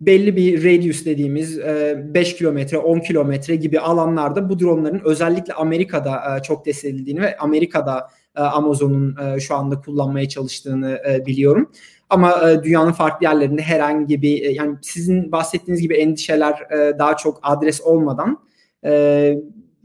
belli 0.00 0.36
bir 0.36 0.64
radius 0.64 1.04
dediğimiz 1.04 1.58
5 1.58 2.36
kilometre, 2.36 2.78
10 2.78 3.00
kilometre 3.00 3.56
gibi 3.56 3.80
alanlarda 3.80 4.48
bu 4.48 4.58
dronların 4.60 5.00
özellikle 5.04 5.54
Amerika'da 5.54 6.42
çok 6.42 6.64
test 6.64 6.84
edildiğini 6.84 7.20
ve 7.20 7.36
Amerika'da 7.36 8.08
Amazon'un 8.34 9.38
şu 9.38 9.54
anda 9.54 9.80
kullanmaya 9.80 10.28
çalıştığını 10.28 11.00
biliyorum. 11.26 11.72
Ama 12.10 12.40
dünyanın 12.64 12.92
farklı 12.92 13.26
yerlerinde 13.26 13.62
herhangi 13.62 14.22
bir 14.22 14.50
yani 14.50 14.76
sizin 14.82 15.32
bahsettiğiniz 15.32 15.82
gibi 15.82 15.94
endişeler 15.94 16.54
daha 16.98 17.16
çok 17.16 17.40
adres 17.42 17.80
olmadan 17.80 18.38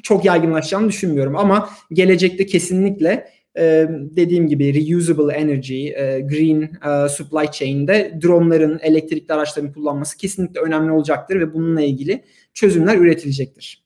çok 0.03 0.25
yaygınlaşacağını 0.25 0.87
düşünmüyorum. 0.87 1.35
Ama 1.35 1.69
gelecekte 1.91 2.45
kesinlikle 2.45 3.27
e, 3.57 3.87
dediğim 3.89 4.47
gibi 4.47 4.89
reusable 4.89 5.33
energy, 5.33 5.87
e, 5.87 6.19
green 6.19 6.61
e, 6.61 7.09
supply 7.09 7.51
chain'de 7.51 8.19
dronların, 8.23 8.79
elektrikli 8.83 9.33
araçların 9.33 9.73
kullanması 9.73 10.17
kesinlikle 10.17 10.59
önemli 10.59 10.91
olacaktır 10.91 11.39
ve 11.39 11.53
bununla 11.53 11.81
ilgili 11.81 12.23
çözümler 12.53 12.97
üretilecektir. 12.97 13.84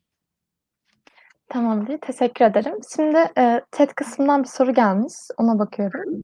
Tamamdır, 1.50 1.98
teşekkür 1.98 2.46
ederim. 2.46 2.74
Şimdi 2.96 3.18
e, 3.38 3.62
TED 3.72 3.90
kısmından 3.90 4.44
bir 4.44 4.48
soru 4.48 4.74
gelmiş, 4.74 5.14
ona 5.38 5.60
bakıyorum. 5.60 6.22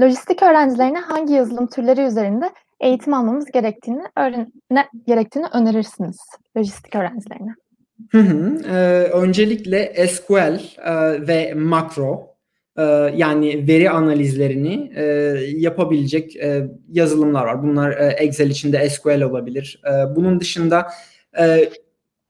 Lojistik 0.00 0.42
öğrencilerine 0.42 0.98
hangi 0.98 1.34
yazılım 1.34 1.66
türleri 1.66 2.00
üzerinde 2.00 2.50
eğitim 2.80 3.14
almamız 3.14 3.50
gerektiğini 3.50 4.02
öğren 4.16 4.52
ne 4.70 4.88
gerektiğini 5.06 5.46
önerirsiniz 5.52 6.16
lojistik 6.56 6.94
öğrencilerine? 6.94 7.54
Hı 8.10 8.18
hı. 8.18 8.60
Ee, 8.70 9.10
öncelikle 9.12 10.06
SQL 10.08 10.60
e, 10.78 11.26
ve 11.28 11.54
makro 11.54 12.36
e, 12.78 12.82
yani 13.14 13.68
veri 13.68 13.90
analizlerini 13.90 14.92
e, 14.96 15.04
yapabilecek 15.56 16.36
e, 16.36 16.68
yazılımlar 16.92 17.44
var. 17.44 17.62
Bunlar 17.62 17.90
e, 17.90 18.06
Excel 18.06 18.50
içinde 18.50 18.90
SQL 18.90 19.22
olabilir. 19.22 19.82
E, 19.86 20.16
bunun 20.16 20.40
dışında 20.40 20.86
e, 21.38 21.70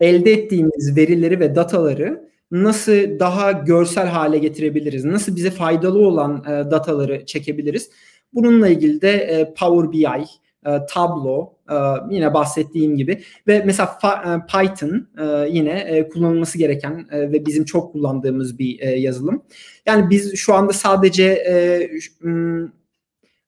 elde 0.01 0.33
ettiğimiz 0.33 0.97
verileri 0.97 1.41
ve 1.41 1.55
dataları 1.55 2.31
nasıl 2.51 3.19
daha 3.19 3.53
görsel 3.53 4.07
hale 4.07 4.39
getirebiliriz? 4.39 5.05
Nasıl 5.05 5.37
bize 5.37 5.51
faydalı 5.51 5.99
olan 5.99 6.45
e, 6.45 6.71
dataları 6.71 7.27
çekebiliriz? 7.27 7.91
Bununla 8.33 8.69
ilgili 8.69 9.01
de 9.01 9.11
e, 9.11 9.55
Power 9.55 9.93
BI, 9.93 10.25
e, 10.67 10.87
Tableau 10.87 11.55
e, 11.71 11.77
yine 12.15 12.35
bahsettiğim 12.35 12.97
gibi 12.97 13.23
ve 13.47 13.63
mesela 13.67 13.99
e, 14.05 14.31
Python 14.47 15.09
yine 15.49 16.09
kullanılması 16.13 16.59
gereken 16.59 17.07
ve 17.13 17.47
bizim 17.47 17.65
çok 17.65 17.93
kullandığımız 17.93 18.59
bir 18.59 18.79
yazılım. 18.83 19.43
Yani 19.87 20.11
biz 20.11 20.37
şu 20.37 20.55
anda 20.55 20.73
sadece 20.73 21.45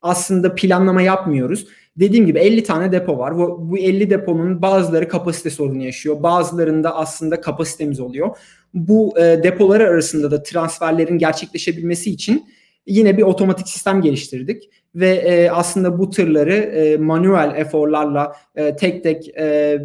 aslında 0.02 0.54
planlama 0.54 1.02
yapmıyoruz. 1.02 1.66
Dediğim 1.96 2.26
gibi 2.26 2.38
50 2.38 2.62
tane 2.62 2.92
depo 2.92 3.18
var. 3.18 3.38
Bu 3.38 3.78
50 3.78 4.10
deponun 4.10 4.62
bazıları 4.62 5.08
kapasite 5.08 5.50
sorunu 5.50 5.82
yaşıyor. 5.82 6.22
Bazılarında 6.22 6.96
aslında 6.96 7.40
kapasitemiz 7.40 8.00
oluyor. 8.00 8.36
Bu 8.74 9.14
depolar 9.16 9.80
arasında 9.80 10.30
da 10.30 10.42
transferlerin 10.42 11.18
gerçekleşebilmesi 11.18 12.10
için 12.10 12.46
yine 12.86 13.18
bir 13.18 13.22
otomatik 13.22 13.68
sistem 13.68 14.02
geliştirdik 14.02 14.70
ve 14.94 15.08
e, 15.08 15.50
aslında 15.50 15.98
bu 15.98 16.10
tırları 16.10 16.54
e, 16.54 16.96
manuel 16.96 17.52
eforlarla 17.56 18.36
e, 18.54 18.76
tek 18.76 19.02
tek 19.02 19.28
e, 19.28 19.78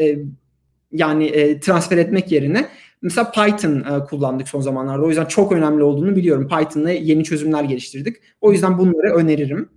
e, 0.00 0.18
yani 0.92 1.26
e, 1.26 1.60
transfer 1.60 1.98
etmek 1.98 2.32
yerine 2.32 2.68
mesela 3.02 3.30
Python 3.30 3.76
e, 3.80 4.04
kullandık 4.04 4.48
son 4.48 4.60
zamanlarda. 4.60 5.02
O 5.02 5.08
yüzden 5.08 5.24
çok 5.24 5.52
önemli 5.52 5.82
olduğunu 5.82 6.16
biliyorum. 6.16 6.48
Python'la 6.48 6.90
yeni 6.90 7.24
çözümler 7.24 7.64
geliştirdik. 7.64 8.16
O 8.40 8.52
yüzden 8.52 8.78
bunları 8.78 9.14
öneririm. 9.14 9.68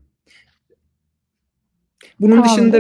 Bunun 2.20 2.36
tamam. 2.36 2.50
dışında 2.50 2.80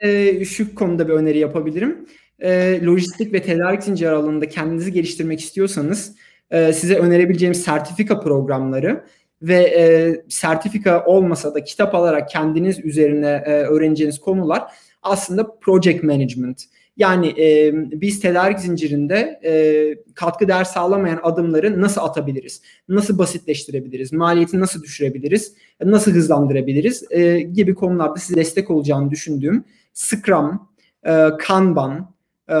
e, 0.00 0.44
şu 0.44 0.74
konuda 0.74 1.08
bir 1.08 1.12
öneri 1.12 1.38
yapabilirim. 1.38 2.06
E, 2.38 2.80
lojistik 2.84 3.32
ve 3.32 3.42
tedarik 3.42 3.82
zinciri 3.82 4.10
alanında 4.10 4.48
kendinizi 4.48 4.92
geliştirmek 4.92 5.40
istiyorsanız 5.40 6.14
e, 6.50 6.72
size 6.72 6.96
önerebileceğim 6.98 7.54
sertifika 7.54 8.20
programları 8.20 9.04
ve 9.42 9.56
e, 9.56 10.14
sertifika 10.28 11.04
olmasa 11.04 11.54
da 11.54 11.64
kitap 11.64 11.94
alarak 11.94 12.28
kendiniz 12.28 12.84
üzerine 12.84 13.42
e, 13.46 13.50
öğreneceğiniz 13.50 14.20
konular 14.20 14.62
aslında 15.02 15.58
project 15.58 16.02
management. 16.02 16.64
Yani 16.96 17.28
e, 17.42 17.72
biz 18.00 18.20
tedarik 18.20 18.60
zincirinde 18.60 19.40
e, 19.44 20.12
katkı 20.14 20.48
değer 20.48 20.64
sağlamayan 20.64 21.20
adımları 21.22 21.80
nasıl 21.80 22.00
atabiliriz? 22.00 22.62
Nasıl 22.88 23.18
basitleştirebiliriz? 23.18 24.12
Maliyeti 24.12 24.60
nasıl 24.60 24.82
düşürebiliriz? 24.82 25.54
Nasıl 25.84 26.12
hızlandırabiliriz? 26.12 27.04
E, 27.10 27.40
gibi 27.40 27.74
konularda 27.74 28.16
size 28.16 28.40
destek 28.40 28.70
olacağını 28.70 29.10
düşündüğüm 29.10 29.64
Scrum, 29.92 30.68
e, 31.04 31.28
Kanban, 31.38 32.14
e, 32.48 32.56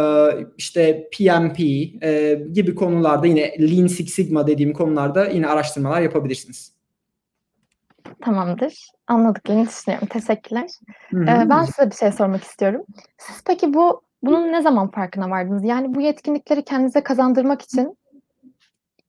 işte 0.58 1.08
PMP 1.12 1.60
e, 1.60 2.42
gibi 2.52 2.74
konularda 2.74 3.26
yine 3.26 3.56
Lean 3.60 3.86
Six 3.86 4.14
Sigma 4.14 4.46
dediğim 4.46 4.72
konularda 4.72 5.28
yine 5.28 5.46
araştırmalar 5.46 6.00
yapabilirsiniz. 6.00 6.72
Tamamdır. 8.20 8.90
Anladıklarını 9.06 9.68
düşünüyorum. 9.68 10.08
Teşekkürler. 10.08 10.70
Ee, 11.14 11.50
ben 11.50 11.64
size 11.64 11.90
bir 11.90 11.96
şey 11.96 12.12
sormak 12.12 12.44
istiyorum. 12.44 12.82
Siz 13.18 13.42
peki 13.46 13.74
bu 13.74 14.02
bunun 14.22 14.52
ne 14.52 14.62
zaman 14.62 14.90
farkına 14.90 15.30
vardınız? 15.30 15.64
Yani 15.64 15.94
bu 15.94 16.00
yetkinlikleri 16.00 16.64
kendinize 16.64 17.02
kazandırmak 17.02 17.62
için 17.62 17.96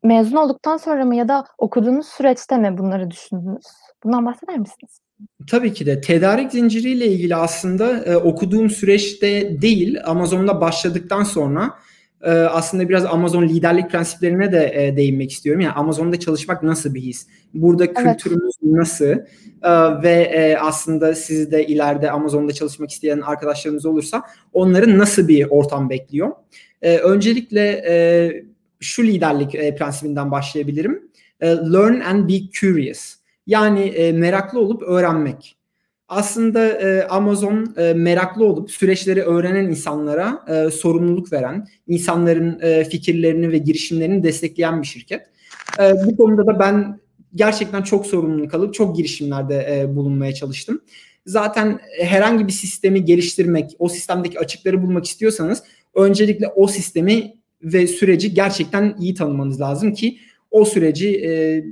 mezun 0.04 0.38
olduktan 0.38 0.78
sonra 0.78 1.06
mı 1.06 1.16
ya 1.16 1.28
da 1.28 1.46
okuduğunuz 1.58 2.08
süreçte 2.08 2.58
mi 2.58 2.78
bunları 2.78 3.12
düşündünüz? 3.12 3.66
Bundan 4.04 4.26
bahseder 4.26 4.58
misiniz? 4.58 5.00
Tabii 5.50 5.74
ki 5.74 5.86
de 5.86 6.02
tedarik 6.02 6.52
zinciriyle 6.52 7.08
ilgili 7.08 7.36
aslında 7.36 7.98
e, 7.98 8.18
okuduğum 8.18 8.70
süreçte 8.70 9.62
değil 9.62 9.98
Amazon'da 10.06 10.62
başladıktan 10.62 11.24
sonra 11.24 11.74
e, 12.24 12.32
aslında 12.32 12.90
biraz 12.90 13.06
Amazon 13.06 13.44
liderlik 13.44 13.92
prensiplerine 13.92 14.52
de 14.52 14.72
e, 14.76 14.98
değinmek 14.98 15.32
istiyorum. 15.32 15.62
Yani 15.62 15.74
Amazon'da 15.74 16.20
çalışmak 16.20 16.64
nasıl 16.64 16.94
bir 16.94 17.02
his? 17.02 17.28
Burada 17.54 17.86
evet. 17.86 17.98
kültürümüz 17.98 18.56
nasıl? 18.64 19.06
E, 19.06 20.04
ve 20.04 20.12
e, 20.12 20.58
aslında 20.58 21.16
siz 21.16 21.52
de 21.52 21.68
ileride 21.68 22.12
Amazon'da 22.12 22.54
çalışmak 22.54 22.92
isteyen 22.92 23.22
arkadaşlarımız 23.22 23.86
olursa 23.86 24.24
onların 24.54 24.98
nasıl 24.98 25.28
bir 25.28 25.48
ortam 25.50 25.90
bekliyor? 25.90 26.32
E, 26.82 26.98
öncelikle 26.98 27.84
e, 27.90 27.96
şu 28.80 29.04
liderlik 29.04 29.56
e, 29.56 29.76
prensibinden 29.76 30.32
başlayabilirim. 30.32 31.12
E, 31.40 31.48
learn 31.48 32.00
and 32.00 32.30
be 32.30 32.34
curious. 32.60 33.16
Yani 33.48 33.82
e, 33.82 34.12
meraklı 34.12 34.60
olup 34.60 34.82
öğrenmek. 34.82 35.61
Aslında 36.12 36.68
e, 36.68 37.08
Amazon 37.08 37.74
e, 37.78 37.94
meraklı 37.94 38.46
olup 38.46 38.72
süreçleri 38.72 39.22
öğrenen 39.22 39.66
insanlara 39.66 40.46
e, 40.48 40.72
sorumluluk 40.72 41.34
veren, 41.34 41.68
insanların 41.88 42.60
e, 42.62 42.84
fikirlerini 42.84 43.52
ve 43.52 43.58
girişimlerini 43.58 44.24
destekleyen 44.24 44.82
bir 44.82 44.88
şirket. 44.88 45.22
E, 45.80 45.94
bu 46.06 46.18
konuda 46.18 46.48
da 46.48 46.60
ben 46.60 47.00
gerçekten 47.36 47.82
çok 47.82 48.06
sorumluluk 48.06 48.52
kalıp 48.52 48.74
çok 48.74 48.96
girişimlerde 48.96 49.80
e, 49.80 49.96
bulunmaya 49.96 50.34
çalıştım. 50.34 50.82
Zaten 51.26 51.80
herhangi 52.00 52.48
bir 52.48 52.54
sistemi 52.54 53.06
geliştirmek, 53.06 53.76
o 53.80 53.90
sistemdeki 53.90 54.40
açıkları 54.40 54.84
bulmak 54.84 55.06
istiyorsanız 55.06 55.64
öncelikle 55.96 56.48
o 56.48 56.68
sistemi 56.68 57.34
ve 57.64 57.88
süreci 57.88 58.34
gerçekten 58.34 58.96
iyi 59.00 59.14
tanımanız 59.14 59.62
lazım 59.62 59.94
ki 59.94 60.18
o 60.52 60.66
süreci 60.66 61.10
e, 61.26 61.64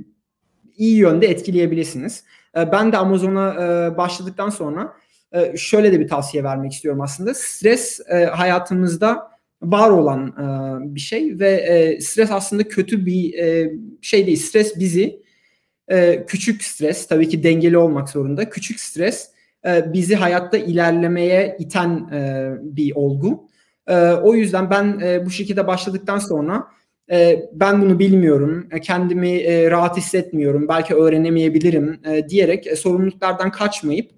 iyi 0.76 0.96
yönde 0.96 1.26
etkileyebilirsiniz. 1.26 2.24
E, 2.56 2.72
ben 2.72 2.92
de 2.92 2.96
Amazon'a 2.96 3.54
e, 3.54 3.96
başladıktan 3.96 4.50
sonra 4.50 4.92
e, 5.32 5.56
şöyle 5.56 5.92
de 5.92 6.00
bir 6.00 6.08
tavsiye 6.08 6.44
vermek 6.44 6.72
istiyorum 6.72 7.00
aslında. 7.00 7.34
Stres 7.34 8.00
e, 8.08 8.24
hayatımızda 8.24 9.30
var 9.62 9.90
olan 9.90 10.26
e, 10.28 10.94
bir 10.94 11.00
şey 11.00 11.38
ve 11.38 11.98
stres 12.00 12.30
aslında 12.30 12.68
kötü 12.68 13.06
bir 13.06 13.34
şey 14.02 14.26
değil. 14.26 14.36
Stres 14.36 14.78
bizi 14.78 15.22
küçük 16.26 16.64
stres 16.64 17.06
tabii 17.06 17.28
ki 17.28 17.42
dengeli 17.42 17.78
olmak 17.78 18.08
zorunda. 18.08 18.50
Küçük 18.50 18.80
stres 18.80 19.30
bizi 19.66 20.14
hayatta 20.14 20.58
ilerlemeye 20.58 21.56
iten 21.58 22.10
bir 22.62 22.92
olgu. 22.94 23.48
O 24.22 24.34
yüzden 24.34 24.70
ben 24.70 25.00
bu 25.26 25.30
şekilde 25.30 25.66
başladıktan 25.66 26.18
sonra 26.18 26.66
e, 27.10 27.48
ben 27.52 27.82
bunu 27.82 27.98
bilmiyorum, 27.98 28.66
e, 28.70 28.80
kendimi 28.80 29.30
e, 29.30 29.70
rahat 29.70 29.96
hissetmiyorum, 29.96 30.68
belki 30.68 30.94
öğrenemeyebilirim 30.94 32.00
diyerek 32.28 32.66
e, 32.66 32.76
sorumluluklardan 32.76 33.50
kaçmayıp 33.50 34.10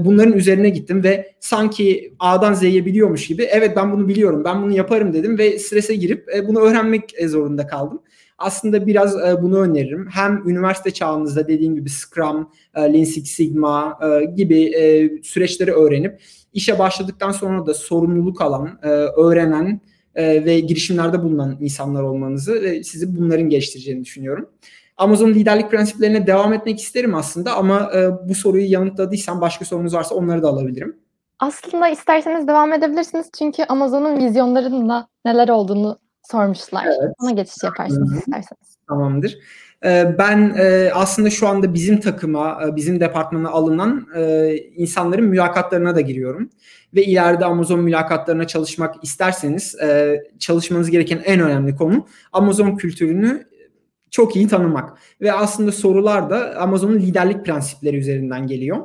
bunların 0.00 0.32
üzerine 0.32 0.68
gittim 0.68 1.04
ve 1.04 1.32
sanki 1.40 2.14
A'dan 2.18 2.52
Z'ye 2.52 2.86
biliyormuş 2.86 3.26
gibi 3.26 3.42
evet 3.42 3.76
ben 3.76 3.92
bunu 3.92 4.08
biliyorum, 4.08 4.44
ben 4.44 4.62
bunu 4.62 4.72
yaparım 4.72 5.12
dedim 5.12 5.38
ve 5.38 5.58
strese 5.58 5.94
girip 5.94 6.26
bunu 6.48 6.60
öğrenmek 6.60 7.14
zorunda 7.26 7.66
kaldım. 7.66 8.02
Aslında 8.38 8.86
biraz 8.86 9.16
bunu 9.42 9.60
öneririm. 9.60 10.08
Hem 10.10 10.48
üniversite 10.48 10.90
çağınızda 10.90 11.48
dediğim 11.48 11.74
gibi 11.74 11.90
Scrum, 11.90 12.50
Lean 12.76 13.04
Six 13.04 13.30
Sigma 13.30 13.98
gibi 14.36 14.72
süreçleri 15.22 15.72
öğrenip 15.72 16.20
işe 16.52 16.78
başladıktan 16.78 17.32
sonra 17.32 17.66
da 17.66 17.74
sorumluluk 17.74 18.40
alan, 18.40 18.78
öğrenen 19.16 19.80
e, 20.18 20.44
ve 20.44 20.60
girişimlerde 20.60 21.22
bulunan 21.22 21.56
insanlar 21.60 22.02
olmanızı 22.02 22.62
ve 22.62 22.84
sizi 22.84 23.16
bunların 23.16 23.48
geliştireceğini 23.48 24.04
düşünüyorum. 24.04 24.48
Amazon 24.96 25.28
liderlik 25.28 25.70
prensiplerine 25.70 26.26
devam 26.26 26.52
etmek 26.52 26.80
isterim 26.80 27.14
aslında 27.14 27.56
ama 27.56 27.90
e, 27.94 28.28
bu 28.28 28.34
soruyu 28.34 28.70
yanıtladıysam 28.70 29.40
başka 29.40 29.64
sorunuz 29.64 29.94
varsa 29.94 30.14
onları 30.14 30.42
da 30.42 30.48
alabilirim. 30.48 30.96
Aslında 31.38 31.88
isterseniz 31.88 32.48
devam 32.48 32.72
edebilirsiniz 32.72 33.30
çünkü 33.38 33.64
Amazon'un 33.68 34.16
vizyonlarında 34.26 35.08
neler 35.24 35.48
olduğunu 35.48 35.98
sormuşlar. 36.22 36.84
Evet. 36.86 37.14
Ona 37.22 37.30
geçiş 37.30 37.62
yaparsınız 37.64 38.10
Hı-hı. 38.10 38.18
isterseniz. 38.18 38.76
Tamamdır. 38.88 39.38
Ben 40.18 40.56
aslında 40.94 41.30
şu 41.30 41.48
anda 41.48 41.74
bizim 41.74 42.00
takıma, 42.00 42.76
bizim 42.76 43.00
departmana 43.00 43.48
alınan 43.48 44.06
insanların 44.76 45.24
mülakatlarına 45.24 45.96
da 45.96 46.00
giriyorum. 46.00 46.50
Ve 46.94 47.04
ileride 47.04 47.44
Amazon 47.44 47.80
mülakatlarına 47.80 48.46
çalışmak 48.46 49.04
isterseniz 49.04 49.76
çalışmanız 50.38 50.90
gereken 50.90 51.20
en 51.24 51.40
önemli 51.40 51.76
konu 51.76 52.06
Amazon 52.32 52.76
kültürünü 52.76 53.44
çok 54.10 54.36
iyi 54.36 54.48
tanımak. 54.48 54.98
Ve 55.20 55.32
aslında 55.32 55.72
sorular 55.72 56.30
da 56.30 56.56
Amazon'un 56.56 56.98
liderlik 56.98 57.44
prensipleri 57.44 57.96
üzerinden 57.96 58.46
geliyor. 58.46 58.78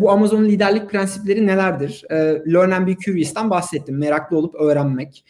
Bu 0.00 0.10
Amazon'un 0.10 0.44
liderlik 0.44 0.90
prensipleri 0.90 1.46
nelerdir? 1.46 2.04
Learn 2.52 2.70
and 2.70 2.86
be 2.86 2.96
curious'tan 2.96 3.50
bahsettim. 3.50 3.98
Meraklı 3.98 4.36
olup 4.36 4.54
öğrenmek. 4.54 5.24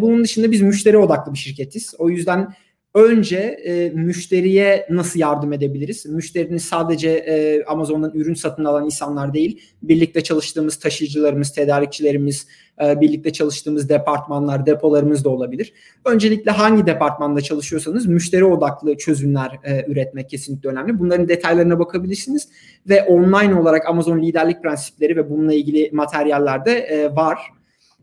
Bunun 0.00 0.24
dışında 0.24 0.50
biz 0.50 0.62
müşteri 0.62 0.98
odaklı 0.98 1.32
bir 1.32 1.38
şirketiz. 1.38 1.94
O 1.98 2.10
yüzden 2.10 2.48
önce 2.96 3.36
e, 3.38 3.90
müşteriye 3.90 4.86
nasıl 4.90 5.20
yardım 5.20 5.52
edebiliriz? 5.52 6.06
Müşterinin 6.06 6.58
sadece 6.58 7.10
e, 7.10 7.64
Amazon'dan 7.64 8.10
ürün 8.14 8.34
satın 8.34 8.64
alan 8.64 8.84
insanlar 8.84 9.34
değil, 9.34 9.60
birlikte 9.82 10.20
çalıştığımız 10.20 10.76
taşıyıcılarımız, 10.76 11.52
tedarikçilerimiz, 11.52 12.46
e, 12.84 13.00
birlikte 13.00 13.32
çalıştığımız 13.32 13.88
departmanlar, 13.88 14.66
depolarımız 14.66 15.24
da 15.24 15.28
olabilir. 15.28 15.72
Öncelikle 16.04 16.50
hangi 16.50 16.86
departmanda 16.86 17.40
çalışıyorsanız 17.40 18.06
müşteri 18.06 18.44
odaklı 18.44 18.96
çözümler 18.96 19.50
e, 19.64 19.84
üretmek 19.88 20.30
kesinlikle 20.30 20.68
önemli. 20.68 20.98
Bunların 20.98 21.28
detaylarına 21.28 21.78
bakabilirsiniz 21.78 22.48
ve 22.88 23.02
online 23.02 23.54
olarak 23.54 23.86
Amazon 23.86 24.22
liderlik 24.22 24.62
prensipleri 24.62 25.16
ve 25.16 25.30
bununla 25.30 25.54
ilgili 25.54 25.90
materyaller 25.92 26.64
de 26.64 26.72
e, 26.72 27.16
var. 27.16 27.38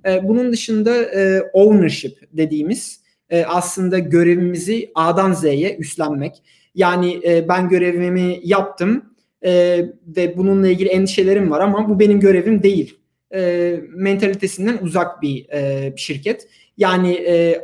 E, 0.05 0.27
bunun 0.27 0.51
dışında 0.51 0.95
e, 1.03 1.41
ownership 1.53 2.17
dediğimiz 2.33 3.02
e, 3.33 3.45
aslında 3.45 3.99
görevimizi 3.99 4.91
A'dan 4.95 5.33
Z'ye 5.33 5.77
üstlenmek. 5.77 6.43
Yani 6.75 7.21
e, 7.27 7.47
ben 7.47 7.69
görevimi 7.69 8.39
yaptım 8.43 9.05
e, 9.45 9.85
ve 10.07 10.37
bununla 10.37 10.67
ilgili 10.67 10.89
endişelerim 10.89 11.51
var 11.51 11.59
ama 11.61 11.89
bu 11.89 11.99
benim 11.99 12.19
görevim 12.19 12.63
değil. 12.63 12.99
E, 13.35 13.79
mentalitesinden 13.95 14.77
uzak 14.81 15.21
bir 15.21 15.49
e, 15.49 15.93
şirket. 15.97 16.47
Yani 16.77 17.11
e, 17.13 17.61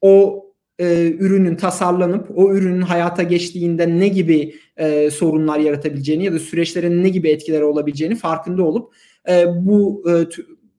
o 0.00 0.46
e, 0.78 1.10
ürünün 1.18 1.56
tasarlanıp 1.56 2.38
o 2.38 2.54
ürünün 2.54 2.82
hayata 2.82 3.22
geçtiğinde 3.22 3.98
ne 3.98 4.08
gibi 4.08 4.54
e, 4.76 5.10
sorunlar 5.10 5.58
yaratabileceğini 5.58 6.24
ya 6.24 6.32
da 6.32 6.38
süreçlerin 6.38 7.02
ne 7.02 7.08
gibi 7.08 7.28
etkileri 7.28 7.64
olabileceğini 7.64 8.16
farkında 8.16 8.62
olup 8.62 8.94
e, 9.28 9.46
bu 9.60 10.04
e, 10.10 10.12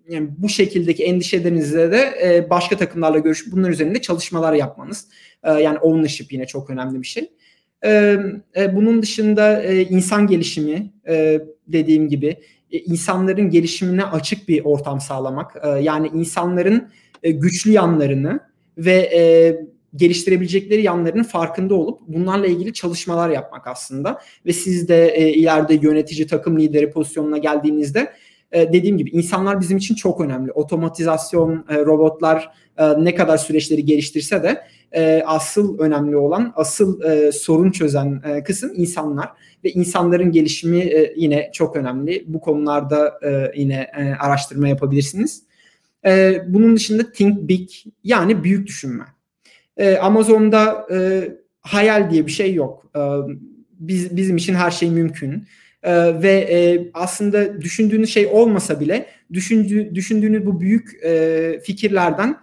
yani 0.09 0.29
bu 0.37 0.49
şekildeki 0.49 1.03
endişelerinizle 1.03 1.91
de 1.91 2.13
e, 2.23 2.49
başka 2.49 2.77
takımlarla 2.77 3.19
görüşüp 3.19 3.53
bunlar 3.53 3.69
üzerinde 3.69 4.01
çalışmalar 4.01 4.53
yapmanız. 4.53 5.07
E, 5.43 5.51
yani 5.51 5.77
ownership 5.79 6.33
yine 6.33 6.45
çok 6.45 6.69
önemli 6.69 7.01
bir 7.01 7.07
şey. 7.07 7.31
E, 7.85 8.17
e, 8.57 8.75
bunun 8.75 9.01
dışında 9.01 9.63
e, 9.63 9.81
insan 9.81 10.27
gelişimi 10.27 10.93
e, 11.07 11.41
dediğim 11.67 12.09
gibi 12.09 12.37
e, 12.71 12.77
insanların 12.77 13.49
gelişimine 13.49 14.03
açık 14.03 14.47
bir 14.47 14.65
ortam 14.65 15.01
sağlamak. 15.01 15.55
E, 15.63 15.67
yani 15.69 16.11
insanların 16.13 16.89
e, 17.23 17.31
güçlü 17.31 17.71
yanlarını 17.71 18.39
ve 18.77 18.93
e, 18.93 19.21
geliştirebilecekleri 19.95 20.81
yanlarının 20.83 21.23
farkında 21.23 21.75
olup 21.75 22.01
bunlarla 22.07 22.47
ilgili 22.47 22.73
çalışmalar 22.73 23.29
yapmak 23.29 23.67
aslında. 23.67 24.21
Ve 24.45 24.53
siz 24.53 24.87
de 24.87 25.07
e, 25.07 25.33
ileride 25.33 25.73
yönetici, 25.73 26.27
takım 26.27 26.59
lideri 26.59 26.91
pozisyonuna 26.91 27.37
geldiğinizde 27.37 28.13
e, 28.51 28.73
dediğim 28.73 28.97
gibi 28.97 29.09
insanlar 29.09 29.61
bizim 29.61 29.77
için 29.77 29.95
çok 29.95 30.21
önemli. 30.21 30.51
Otomatizasyon, 30.51 31.65
e, 31.69 31.75
robotlar 31.77 32.51
e, 32.77 33.03
ne 33.03 33.15
kadar 33.15 33.37
süreçleri 33.37 33.85
geliştirse 33.85 34.43
de 34.43 34.61
e, 34.91 35.23
asıl 35.25 35.79
önemli 35.79 36.17
olan, 36.17 36.53
asıl 36.55 37.01
sorun 37.31 37.71
çözen 37.71 38.21
kısım 38.45 38.71
insanlar 38.75 39.29
ve 39.63 39.71
insanların 39.71 40.31
gelişimi 40.31 40.91
yine 41.15 41.49
çok 41.53 41.75
önemli. 41.75 42.23
Bu 42.27 42.39
konularda 42.39 43.19
yine 43.55 43.91
araştırma 44.19 44.67
yapabilirsiniz. 44.67 45.43
Bunun 46.47 46.75
dışında 46.75 47.11
think 47.11 47.49
big 47.49 47.69
yani 48.03 48.43
büyük 48.43 48.67
düşünme. 48.67 49.03
Amazon'da 50.01 50.87
hayal 51.61 52.11
diye 52.11 52.25
bir 52.25 52.31
şey 52.31 52.53
yok. 52.53 52.91
Biz 53.71 54.17
bizim 54.17 54.37
için 54.37 54.53
her 54.53 54.71
şey 54.71 54.89
mümkün. 54.89 55.47
Ee, 55.83 56.21
ve 56.21 56.31
e, 56.31 56.89
aslında 56.93 57.61
düşündüğünüz 57.61 58.09
şey 58.09 58.27
olmasa 58.27 58.79
bile 58.79 59.05
düşündüğü, 59.33 59.95
düşündüğünüz 59.95 60.45
bu 60.45 60.61
büyük 60.61 61.03
e, 61.03 61.59
fikirlerden 61.63 62.37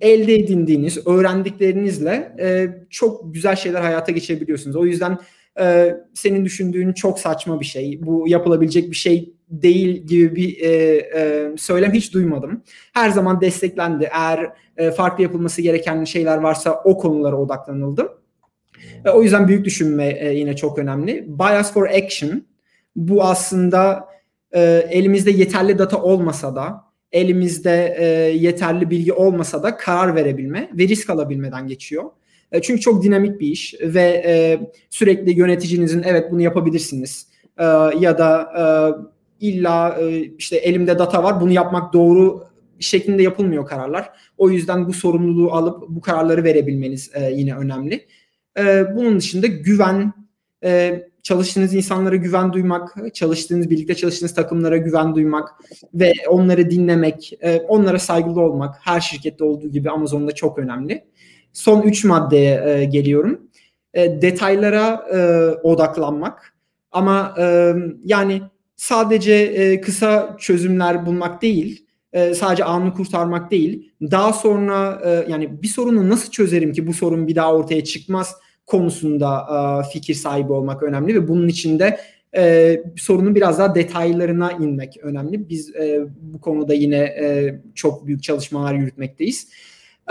elde 0.00 0.34
edindiğiniz, 0.34 1.06
öğrendiklerinizle 1.06 2.36
e, 2.40 2.68
çok 2.90 3.34
güzel 3.34 3.56
şeyler 3.56 3.80
hayata 3.80 4.12
geçirebiliyorsunuz. 4.12 4.76
O 4.76 4.86
yüzden 4.86 5.18
e, 5.60 5.96
senin 6.14 6.44
düşündüğün 6.44 6.92
çok 6.92 7.18
saçma 7.18 7.60
bir 7.60 7.64
şey, 7.64 7.98
bu 8.02 8.28
yapılabilecek 8.28 8.90
bir 8.90 8.96
şey 8.96 9.34
değil 9.50 10.06
gibi 10.06 10.36
bir 10.36 10.60
e, 10.60 10.68
e, 11.16 11.52
söylem 11.56 11.92
hiç 11.92 12.14
duymadım. 12.14 12.62
Her 12.94 13.10
zaman 13.10 13.40
desteklendi. 13.40 14.08
Eğer 14.12 14.52
e, 14.76 14.90
farklı 14.90 15.22
yapılması 15.22 15.62
gereken 15.62 16.04
şeyler 16.04 16.36
varsa 16.36 16.82
o 16.84 16.98
konulara 16.98 17.36
odaklanıldı. 17.36 18.18
E, 19.04 19.10
o 19.10 19.22
yüzden 19.22 19.48
büyük 19.48 19.64
düşünme 19.64 20.08
e, 20.20 20.34
yine 20.34 20.56
çok 20.56 20.78
önemli. 20.78 21.24
Bias 21.28 21.72
for 21.72 21.88
action 21.88 22.42
bu 22.98 23.24
aslında 23.24 24.08
e, 24.52 24.60
elimizde 24.90 25.30
yeterli 25.30 25.78
data 25.78 26.02
olmasa 26.02 26.56
da 26.56 26.84
elimizde 27.12 27.96
e, 27.98 28.04
yeterli 28.36 28.90
bilgi 28.90 29.12
olmasa 29.12 29.62
da 29.62 29.76
karar 29.76 30.14
verebilme 30.14 30.70
ve 30.72 30.88
risk 30.88 31.10
alabilmeden 31.10 31.66
geçiyor. 31.66 32.04
E, 32.52 32.62
çünkü 32.62 32.80
çok 32.80 33.02
dinamik 33.02 33.40
bir 33.40 33.46
iş 33.46 33.74
ve 33.80 34.22
e, 34.26 34.60
sürekli 34.90 35.38
yöneticinizin 35.38 36.02
evet 36.02 36.32
bunu 36.32 36.42
yapabilirsiniz 36.42 37.26
e, 37.58 37.64
ya 38.00 38.18
da 38.18 38.52
e, 38.58 38.64
illa 39.46 39.98
e, 40.00 40.20
işte 40.20 40.56
elimde 40.56 40.98
data 40.98 41.22
var 41.22 41.40
bunu 41.40 41.52
yapmak 41.52 41.92
doğru 41.92 42.44
şeklinde 42.80 43.22
yapılmıyor 43.22 43.66
kararlar. 43.66 44.10
O 44.38 44.50
yüzden 44.50 44.88
bu 44.88 44.92
sorumluluğu 44.92 45.52
alıp 45.52 45.88
bu 45.88 46.00
kararları 46.00 46.44
verebilmeniz 46.44 47.10
e, 47.14 47.32
yine 47.32 47.56
önemli. 47.56 48.06
E, 48.58 48.96
bunun 48.96 49.18
dışında 49.18 49.46
güven, 49.46 50.12
e, 50.64 51.02
çalıştığınız 51.22 51.74
insanlara 51.74 52.16
güven 52.16 52.52
duymak, 52.52 53.14
çalıştığınız, 53.14 53.70
birlikte 53.70 53.94
çalıştığınız 53.94 54.34
takımlara 54.34 54.76
güven 54.76 55.14
duymak 55.14 55.48
ve 55.94 56.12
onları 56.28 56.70
dinlemek, 56.70 57.32
e, 57.40 57.56
onlara 57.56 57.98
saygılı 57.98 58.40
olmak 58.40 58.74
her 58.80 59.00
şirkette 59.00 59.44
olduğu 59.44 59.68
gibi 59.68 59.90
Amazon'da 59.90 60.32
çok 60.32 60.58
önemli. 60.58 61.04
Son 61.52 61.82
üç 61.82 62.04
maddeye 62.04 62.64
e, 62.66 62.84
geliyorum. 62.84 63.40
E, 63.94 64.22
detaylara 64.22 65.06
odaklanmak 65.62 66.54
ama 66.92 67.34
yani 68.04 68.42
sadece 68.76 69.80
kısa 69.80 70.36
çözümler 70.38 71.06
bulmak 71.06 71.42
değil, 71.42 71.86
sadece 72.34 72.64
anını 72.64 72.94
kurtarmak 72.94 73.50
değil. 73.50 73.92
Daha 74.02 74.32
sonra 74.32 75.02
yani 75.28 75.62
bir 75.62 75.68
sorunu 75.68 76.08
nasıl 76.08 76.30
çözerim 76.30 76.72
ki 76.72 76.86
bu 76.86 76.92
sorun 76.92 77.28
bir 77.28 77.34
daha 77.34 77.54
ortaya 77.54 77.84
çıkmaz 77.84 78.34
konusunda 78.68 79.82
fikir 79.92 80.14
sahibi 80.14 80.52
olmak 80.52 80.82
önemli 80.82 81.14
ve 81.14 81.28
bunun 81.28 81.48
içinde 81.48 81.98
e, 82.36 82.82
sorunun 82.96 83.34
biraz 83.34 83.58
daha 83.58 83.74
detaylarına 83.74 84.52
inmek 84.52 84.96
önemli. 85.02 85.48
Biz 85.48 85.76
e, 85.76 86.00
bu 86.20 86.40
konuda 86.40 86.74
yine 86.74 86.96
e, 86.96 87.60
çok 87.74 88.06
büyük 88.06 88.22
çalışmalar 88.22 88.74
yürütmekteyiz. 88.74 89.48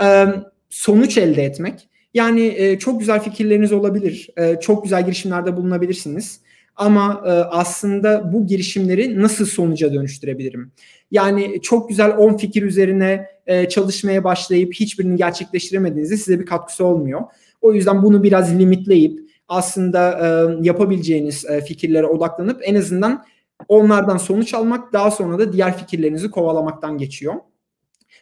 E, 0.02 0.24
sonuç 0.70 1.18
elde 1.18 1.44
etmek. 1.44 1.88
Yani 2.14 2.54
e, 2.56 2.78
çok 2.78 3.00
güzel 3.00 3.20
fikirleriniz 3.20 3.72
olabilir, 3.72 4.28
e, 4.36 4.60
çok 4.60 4.82
güzel 4.82 5.04
girişimlerde 5.04 5.56
bulunabilirsiniz. 5.56 6.40
Ama 6.78 7.22
e, 7.26 7.30
aslında 7.30 8.32
bu 8.32 8.46
girişimleri 8.46 9.22
nasıl 9.22 9.46
sonuca 9.46 9.94
dönüştürebilirim? 9.94 10.72
Yani 11.10 11.62
çok 11.62 11.88
güzel 11.88 12.16
10 12.18 12.36
fikir 12.36 12.62
üzerine 12.62 13.26
e, 13.46 13.68
çalışmaya 13.68 14.24
başlayıp 14.24 14.74
hiçbirini 14.74 15.16
gerçekleştiremediğinizde 15.16 16.16
size 16.16 16.40
bir 16.40 16.46
katkısı 16.46 16.84
olmuyor. 16.84 17.20
O 17.60 17.72
yüzden 17.72 18.02
bunu 18.02 18.22
biraz 18.22 18.58
limitleyip 18.58 19.20
aslında 19.48 20.10
e, 20.10 20.26
yapabileceğiniz 20.66 21.44
e, 21.44 21.60
fikirlere 21.60 22.06
odaklanıp 22.06 22.60
en 22.64 22.74
azından 22.74 23.24
onlardan 23.68 24.16
sonuç 24.16 24.54
almak 24.54 24.92
daha 24.92 25.10
sonra 25.10 25.38
da 25.38 25.52
diğer 25.52 25.78
fikirlerinizi 25.78 26.30
kovalamaktan 26.30 26.98
geçiyor. 26.98 27.34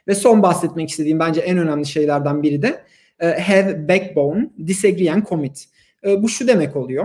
Ve 0.08 0.14
son 0.14 0.42
bahsetmek 0.42 0.90
istediğim 0.90 1.18
bence 1.18 1.40
en 1.40 1.58
önemli 1.58 1.86
şeylerden 1.86 2.42
biri 2.42 2.62
de 2.62 2.84
e, 3.20 3.26
have 3.26 3.88
backbone, 3.88 4.50
disagree 4.66 5.12
and 5.12 5.26
commit. 5.26 5.64
E, 6.06 6.22
bu 6.22 6.28
şu 6.28 6.48
demek 6.48 6.76
oluyor. 6.76 7.04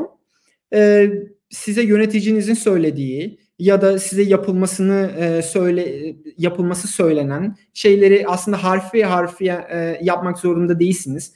E, 0.73 1.09
size 1.51 1.81
yöneticinizin 1.81 2.53
söylediği 2.53 3.39
ya 3.59 3.81
da 3.81 3.99
size 3.99 4.21
yapılmasını 4.21 5.11
e, 5.19 5.41
söyle 5.41 6.15
yapılması 6.37 6.87
söylenen 6.87 7.55
şeyleri 7.73 8.27
aslında 8.27 8.63
harfi 8.63 9.03
harfi 9.03 9.45
e, 9.45 9.99
yapmak 10.03 10.39
zorunda 10.39 10.79
değilsiniz. 10.79 11.33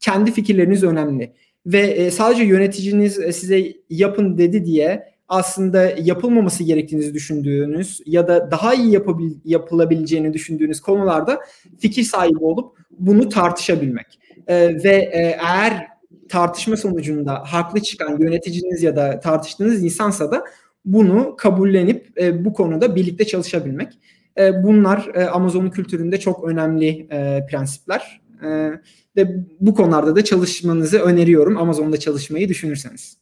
Kendi 0.00 0.32
fikirleriniz 0.32 0.84
önemli 0.84 1.32
ve 1.66 1.80
e, 1.80 2.10
sadece 2.10 2.44
yöneticiniz 2.44 3.18
e, 3.18 3.32
size 3.32 3.72
yapın 3.90 4.38
dedi 4.38 4.64
diye 4.64 5.12
aslında 5.28 5.82
yapılmaması 6.02 6.64
gerektiğinizi 6.64 7.14
düşündüğünüz 7.14 8.00
ya 8.06 8.28
da 8.28 8.50
daha 8.50 8.74
iyi 8.74 8.92
yapabil, 8.92 9.30
yapılabileceğini 9.44 10.32
düşündüğünüz 10.32 10.80
konularda 10.80 11.40
fikir 11.78 12.02
sahibi 12.02 12.38
olup 12.38 12.78
bunu 12.98 13.28
tartışabilmek. 13.28 14.18
E, 14.46 14.84
ve 14.84 15.10
e, 15.12 15.38
eğer 15.42 15.97
tartışma 16.28 16.76
sonucunda 16.76 17.34
haklı 17.34 17.80
çıkan 17.80 18.18
yöneticiniz 18.20 18.82
ya 18.82 18.96
da 18.96 19.20
tartıştığınız 19.20 19.84
insansa 19.84 20.30
da 20.30 20.44
bunu 20.84 21.36
kabullenip 21.36 22.20
e, 22.20 22.44
bu 22.44 22.52
konuda 22.52 22.96
birlikte 22.96 23.26
çalışabilmek. 23.26 23.98
E, 24.38 24.62
bunlar 24.62 25.10
e, 25.14 25.28
Amazon 25.28 25.70
kültüründe 25.70 26.20
çok 26.20 26.44
önemli 26.44 27.06
e, 27.10 27.46
prensipler. 27.50 28.20
E, 28.42 28.70
ve 29.16 29.44
bu 29.60 29.74
konularda 29.74 30.16
da 30.16 30.24
çalışmanızı 30.24 30.98
öneriyorum 30.98 31.58
Amazon'da 31.58 31.96
çalışmayı 31.96 32.48
düşünürseniz. 32.48 33.18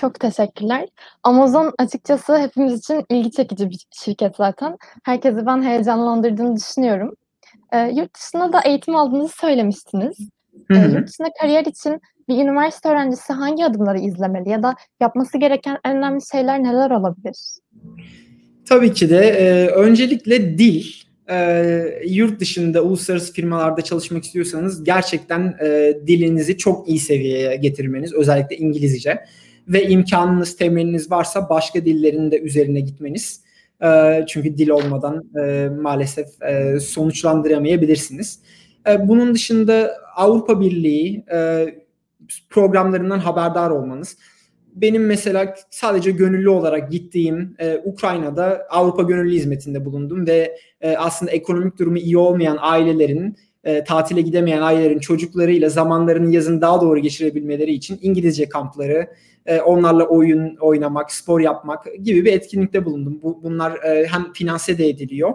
Çok 0.00 0.20
teşekkürler. 0.20 0.88
Amazon 1.22 1.72
açıkçası 1.78 2.38
hepimiz 2.38 2.78
için 2.78 3.04
ilgi 3.10 3.30
çekici 3.30 3.70
bir 3.70 3.86
şirket 3.92 4.36
zaten. 4.36 4.76
Herkesi 5.02 5.46
ben 5.46 5.62
heyecanlandırdığını 5.62 6.56
düşünüyorum. 6.56 7.14
E, 7.72 7.78
yurt 7.78 8.14
dışında 8.14 8.52
da 8.52 8.60
eğitim 8.60 8.96
aldığınızı 8.96 9.34
söylemiştiniz. 9.36 10.16
Hı 10.68 10.74
hı. 10.74 10.88
E, 10.88 10.92
yurt 10.92 11.08
dışında 11.08 11.28
kariyer 11.40 11.64
için 11.64 12.00
bir 12.28 12.36
üniversite 12.36 12.88
öğrencisi 12.88 13.32
hangi 13.32 13.64
adımları 13.64 13.98
izlemeli 13.98 14.48
ya 14.48 14.62
da 14.62 14.74
yapması 15.00 15.38
gereken 15.38 15.78
en 15.84 15.96
önemli 15.96 16.20
şeyler 16.32 16.62
neler 16.62 16.90
olabilir? 16.90 17.36
Tabii 18.68 18.92
ki 18.92 19.10
de 19.10 19.18
e, 19.18 19.66
öncelikle 19.66 20.58
dil. 20.58 20.84
E, 21.30 21.74
yurt 22.06 22.40
dışında 22.40 22.82
uluslararası 22.82 23.32
firmalarda 23.32 23.82
çalışmak 23.82 24.24
istiyorsanız 24.24 24.84
gerçekten 24.84 25.54
e, 25.62 25.94
dilinizi 26.06 26.58
çok 26.58 26.88
iyi 26.88 26.98
seviyeye 26.98 27.56
getirmeniz 27.56 28.14
özellikle 28.14 28.56
İngilizce 28.56 29.24
ve 29.68 29.88
imkanınız 29.88 30.56
temeliniz 30.56 31.10
varsa 31.10 31.48
başka 31.48 31.84
dillerin 31.84 32.30
de 32.30 32.40
üzerine 32.40 32.80
gitmeniz. 32.80 33.40
E, 33.84 34.24
çünkü 34.28 34.58
dil 34.58 34.68
olmadan 34.68 35.30
e, 35.44 35.68
maalesef 35.68 36.42
e, 36.42 36.80
sonuçlandıramayabilirsiniz. 36.80 38.40
E, 38.88 39.08
bunun 39.08 39.34
dışında 39.34 39.96
Avrupa 40.16 40.60
Birliği 40.60 41.24
e, 41.32 41.66
programlarından 42.50 43.18
haberdar 43.18 43.70
olmanız. 43.70 44.16
Benim 44.74 45.06
mesela 45.06 45.54
sadece 45.70 46.10
gönüllü 46.10 46.48
olarak 46.48 46.90
gittiğim 46.90 47.54
e, 47.58 47.78
Ukrayna'da 47.84 48.66
Avrupa 48.70 49.02
Gönüllü 49.02 49.34
Hizmeti'nde 49.34 49.84
bulundum 49.84 50.26
ve 50.26 50.56
e, 50.80 50.96
aslında 50.96 51.32
ekonomik 51.32 51.78
durumu 51.78 51.98
iyi 51.98 52.18
olmayan 52.18 52.58
ailelerin 52.60 53.36
e, 53.64 53.84
tatile 53.84 54.20
gidemeyen 54.20 54.62
ailelerin 54.62 54.98
çocuklarıyla 54.98 55.68
zamanlarını 55.68 56.34
yazın 56.34 56.60
daha 56.60 56.80
doğru 56.80 56.98
geçirebilmeleri 56.98 57.72
için 57.72 57.98
İngilizce 58.02 58.48
kampları, 58.48 59.06
e, 59.46 59.60
onlarla 59.60 60.04
oyun 60.04 60.56
oynamak, 60.56 61.12
spor 61.12 61.40
yapmak 61.40 61.86
gibi 62.02 62.24
bir 62.24 62.32
etkinlikte 62.32 62.84
bulundum. 62.84 63.20
Bu, 63.22 63.42
bunlar 63.42 63.82
e, 63.82 64.06
hem 64.06 64.32
finanse 64.32 64.78
de 64.78 64.88
ediliyor. 64.88 65.32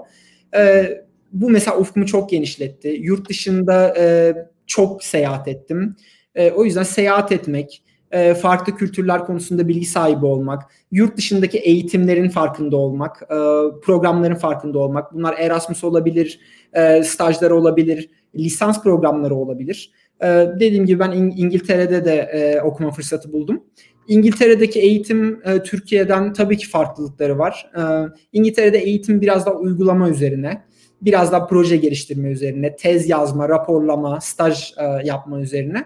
E, 0.58 0.88
bu 1.32 1.50
mesela 1.50 1.78
ufkumu 1.78 2.06
çok 2.06 2.30
genişletti. 2.30 2.88
Yurt 2.88 3.30
dışında 3.30 3.94
e, 3.98 4.34
çok 4.66 5.04
seyahat 5.04 5.48
ettim. 5.48 5.96
E, 6.36 6.52
o 6.52 6.66
yüzden 6.66 6.84
seyahat 6.84 7.32
etmek, 7.32 7.84
e, 8.12 8.34
farklı 8.34 8.76
kültürler 8.76 9.26
konusunda 9.26 9.68
bilgi 9.68 9.86
sahibi 9.86 10.26
olmak, 10.26 10.64
yurt 10.92 11.18
dışındaki 11.18 11.58
eğitimlerin 11.58 12.30
farkında 12.30 12.78
olmak, 12.78 13.22
e, 13.24 13.36
programların 13.84 14.36
farkında 14.36 14.80
olmak. 14.80 15.14
Bunlar 15.14 15.36
Erasmus 15.40 15.84
olabilir, 15.84 16.40
e, 16.74 17.04
stajlar 17.04 17.52
olabilir, 17.52 18.10
lisans 18.36 18.84
programları 18.84 19.36
olabilir. 19.36 19.92
E, 20.24 20.28
dediğim 20.60 20.86
gibi 20.86 21.00
ben 21.00 21.12
İng- 21.12 21.36
İngiltere'de 21.38 22.06
de 22.06 22.16
e, 22.16 22.62
okuma 22.62 22.92
fırsatı 22.92 23.34
buldum. 23.34 23.64
İngiltere'deki 24.08 24.80
eğitim 24.80 25.42
e, 25.46 25.64
Türkiye'den 25.64 26.34
tabii 26.34 26.58
ki 26.58 26.70
farklılıkları 26.70 27.38
var. 27.38 27.72
E, 27.78 27.82
İngiltere'de 28.34 28.78
eğitim 28.78 29.22
biraz 29.22 29.46
daha 29.46 29.56
uygulama 29.56 30.10
üzerine, 30.10 30.64
biraz 31.02 31.32
daha 31.32 31.48
proje 31.48 31.78
geliştirme 31.78 32.30
üzerine, 32.30 32.76
tez 32.76 33.10
yazma, 33.10 33.50
raporlama, 33.50 34.22
staj 34.22 34.74
e, 34.78 35.08
yapma 35.08 35.40
üzerine. 35.40 35.86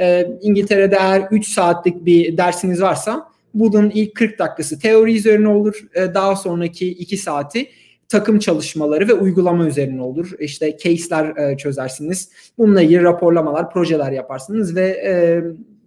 E, 0.00 0.26
İngiltere'de 0.40 0.96
eğer 1.00 1.28
3 1.30 1.48
saatlik 1.48 2.04
bir 2.06 2.36
dersiniz 2.36 2.82
varsa 2.82 3.28
bunun 3.54 3.90
ilk 3.90 4.14
40 4.14 4.38
dakikası 4.38 4.78
teori 4.78 5.16
üzerine 5.16 5.48
olur. 5.48 5.88
E, 5.94 6.14
daha 6.14 6.36
sonraki 6.36 6.88
2 6.88 7.16
saati 7.16 7.68
takım 8.08 8.38
çalışmaları 8.38 9.08
ve 9.08 9.14
uygulama 9.14 9.66
üzerine 9.66 10.02
olur. 10.02 10.30
İşte 10.38 10.78
case'ler 10.78 11.36
e, 11.36 11.56
çözersiniz. 11.56 12.30
Bununla 12.58 12.82
ilgili 12.82 13.02
raporlamalar, 13.02 13.70
projeler 13.70 14.12
yaparsınız 14.12 14.76
ve 14.76 14.86
e, 14.88 15.42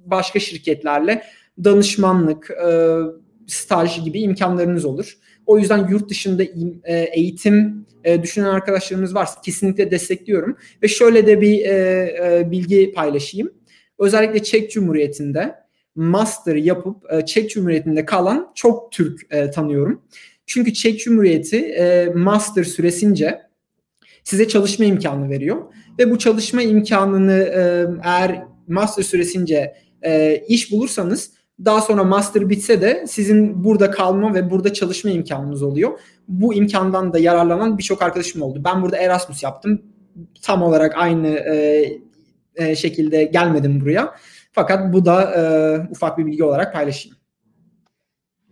başka 0.06 0.40
şirketlerle 0.40 1.24
danışmanlık, 1.64 2.52
e, 2.52 2.98
staj 3.48 4.04
gibi 4.04 4.22
imkanlarınız 4.22 4.86
olur. 4.86 5.18
O 5.52 5.60
yüzden 5.60 5.88
yurt 5.88 6.10
dışında 6.10 6.44
e, 6.84 7.10
eğitim 7.14 7.86
e, 8.04 8.24
düşünen 8.24 8.46
arkadaşlarımız 8.46 9.16
varsa 9.16 9.42
kesinlikle 9.42 9.92
destekliyorum. 9.92 10.58
Ve 10.84 10.88
şöyle 10.88 11.28
de 11.28 11.42
bir 11.42 11.66
e, 11.66 12.48
bilgi 12.52 12.92
paylaşayım. 12.92 13.54
Özellikle 14.00 14.44
Çek 14.44 14.72
Cumhuriyeti'nde 14.72 15.56
master 15.96 16.56
yapıp 16.56 17.28
Çek 17.28 17.50
Cumhuriyeti'nde 17.50 18.06
kalan 18.06 18.52
çok 18.56 18.92
Türk 18.92 19.30
tanıyorum. 19.54 20.02
Çünkü 20.46 20.74
Çek 20.74 21.00
Cumhuriyeti 21.00 21.76
master 22.16 22.64
süresince 22.64 23.42
size 24.24 24.48
çalışma 24.48 24.86
imkanı 24.86 25.30
veriyor 25.30 25.58
ve 26.00 26.12
bu 26.12 26.20
çalışma 26.20 26.62
imkanını 26.62 27.50
eğer 28.04 28.44
master 28.68 29.04
süresince 29.04 29.74
iş 30.48 30.72
bulursanız 30.72 31.32
daha 31.66 31.82
sonra 31.82 32.04
master 32.04 32.50
bitse 32.50 32.82
de 32.82 33.06
sizin 33.08 33.64
burada 33.64 33.92
kalma 33.92 34.34
ve 34.34 34.50
burada 34.50 34.74
çalışma 34.74 35.12
imkanınız 35.12 35.64
oluyor. 35.64 36.00
Bu 36.28 36.54
imkandan 36.54 37.14
da 37.14 37.20
yararlanan 37.20 37.78
birçok 37.78 38.02
arkadaşım 38.02 38.42
oldu. 38.42 38.62
Ben 38.66 38.82
burada 38.82 38.98
Erasmus 38.98 39.44
yaptım. 39.44 39.82
Tam 40.42 40.64
olarak 40.64 40.98
aynı 40.98 41.28
e, 41.28 41.86
e, 42.56 42.76
şekilde 42.76 43.24
gelmedim 43.24 43.82
buraya. 43.82 44.16
Fakat 44.52 44.94
bu 44.94 45.06
da 45.06 45.24
e, 45.24 45.42
ufak 45.92 46.18
bir 46.18 46.26
bilgi 46.26 46.44
olarak 46.44 46.74
paylaşayım. 46.74 47.18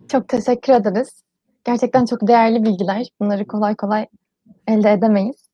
Çok 0.08 0.28
teşekkür 0.28 0.72
ederiz. 0.72 1.22
Gerçekten 1.64 2.04
çok 2.04 2.28
değerli 2.28 2.62
bilgiler. 2.62 3.06
Bunları 3.20 3.46
kolay 3.46 3.76
kolay 3.76 4.06
elde 4.68 4.92
edemeyiz. 4.92 5.50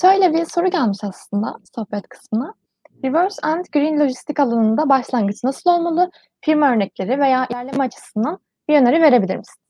Şöyle 0.00 0.32
bir 0.32 0.44
soru 0.44 0.70
gelmiş 0.70 0.98
aslında 1.02 1.58
sohbet 1.74 2.08
kısmına. 2.08 2.54
Reverse 3.04 3.36
and 3.42 3.64
Green 3.72 4.00
lojistik 4.00 4.40
alanında 4.40 4.88
başlangıç 4.88 5.44
nasıl 5.44 5.70
olmalı? 5.70 6.10
Firma 6.40 6.72
örnekleri 6.72 7.20
veya 7.20 7.46
ilerleme 7.50 7.84
açısından 7.84 8.38
bir 8.68 8.74
öneri 8.74 9.02
verebilir 9.02 9.36
misin? 9.36 9.64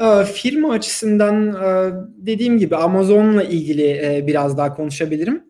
Ee, 0.00 0.24
firma 0.24 0.72
açısından 0.72 1.48
e, 1.48 1.92
dediğim 2.16 2.58
gibi 2.58 2.76
Amazon'la 2.76 3.42
ilgili 3.42 3.86
e, 3.86 4.24
biraz 4.26 4.58
daha 4.58 4.74
konuşabilirim. 4.74 5.44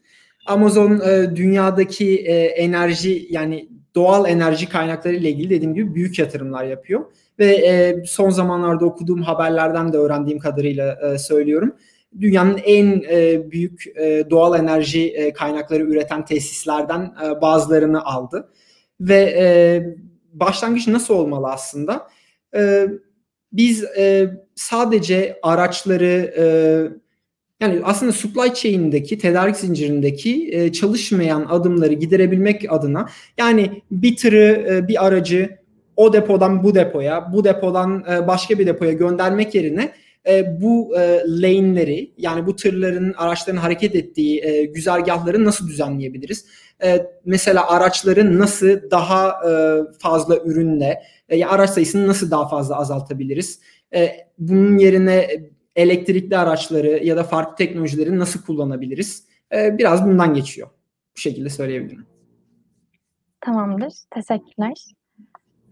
Amazon 0.47 1.01
e, 1.01 1.37
dünyadaki 1.37 2.18
enerji 2.57 3.27
yani 3.31 3.68
doğal 3.95 4.29
enerji 4.29 4.68
kaynakları 4.68 5.14
ile 5.14 5.31
ilgili 5.31 5.51
dediğim 5.51 5.75
gibi 5.75 5.95
büyük 5.95 6.18
yatırımlar 6.18 6.64
yapıyor 6.64 7.05
ve 7.39 8.03
son 8.07 8.31
zamanlarda 8.31 8.87
okuduğum 8.87 9.22
haberlerden 9.22 9.93
de 9.93 9.97
öğrendiğim 9.97 10.39
kadarıyla 10.39 11.18
söylüyorum 11.18 11.77
dünyanın 12.21 12.61
en 12.65 13.03
e, 13.11 13.51
büyük 13.51 13.87
e, 13.97 14.31
doğal 14.31 14.61
enerji 14.61 15.11
e, 15.11 15.33
kaynakları 15.33 15.83
üreten 15.83 16.25
tesislerden 16.25 17.15
e, 17.25 17.41
bazılarını 17.41 18.05
aldı 18.05 18.49
ve 19.01 19.35
e, 19.39 19.47
başlangıç 20.33 20.87
nasıl 20.87 21.15
olmalı 21.15 21.49
aslında? 21.49 22.09
E, 22.57 22.89
biz 23.53 23.85
e, 23.85 24.31
sadece 24.55 25.39
araçları 25.43 26.35
e, 26.39 26.45
yani 27.61 27.81
aslında 27.85 28.12
supply 28.12 28.55
chain'deki, 28.55 29.19
tedarik 29.19 29.57
zincirindeki 29.57 30.51
e, 30.53 30.73
çalışmayan 30.73 31.47
adımları 31.49 31.93
giderebilmek 31.93 32.73
adına 32.73 33.09
yani 33.39 33.83
bir 33.91 34.17
tırı, 34.17 34.67
e, 34.71 34.89
bir 34.89 35.07
aracı 35.07 35.59
o 35.97 36.12
depodan 36.12 36.65
bu 36.65 36.75
depoya, 36.75 37.33
bu 37.33 37.45
depodan 37.45 38.05
e, 38.12 38.27
başka 38.27 38.59
bir 38.59 38.67
depoya 38.67 38.93
göndermek 38.93 39.55
yerine 39.55 39.93
e, 40.29 40.61
bu 40.61 40.97
e, 40.99 41.22
lane'leri 41.27 42.12
yani 42.18 42.47
bu 42.47 42.57
tırların, 42.57 43.14
araçların 43.16 43.59
hareket 43.59 43.95
ettiği 43.95 44.45
e, 44.45 44.64
güzergahları 44.64 45.45
nasıl 45.45 45.68
düzenleyebiliriz? 45.68 46.47
E, 46.85 47.07
mesela 47.25 47.70
araçların 47.70 48.39
nasıl 48.39 48.91
daha 48.91 49.29
e, 49.51 49.53
fazla 49.99 50.37
ürünle, 50.37 51.03
e, 51.29 51.45
araç 51.45 51.70
sayısını 51.70 52.07
nasıl 52.07 52.31
daha 52.31 52.49
fazla 52.49 52.79
azaltabiliriz? 52.79 53.61
E, 53.95 54.11
bunun 54.39 54.79
yerine 54.79 55.31
elektrikli 55.77 56.37
araçları 56.37 57.05
ya 57.05 57.16
da 57.16 57.25
farklı 57.25 57.57
teknolojileri 57.57 58.18
nasıl 58.18 58.43
kullanabiliriz? 58.43 59.25
E, 59.55 59.79
biraz 59.79 60.07
bundan 60.07 60.35
geçiyor. 60.35 60.68
Bu 61.16 61.20
şekilde 61.20 61.49
söyleyebilirim. 61.49 62.07
Tamamdır. 63.41 63.93
Teşekkürler. 64.11 64.75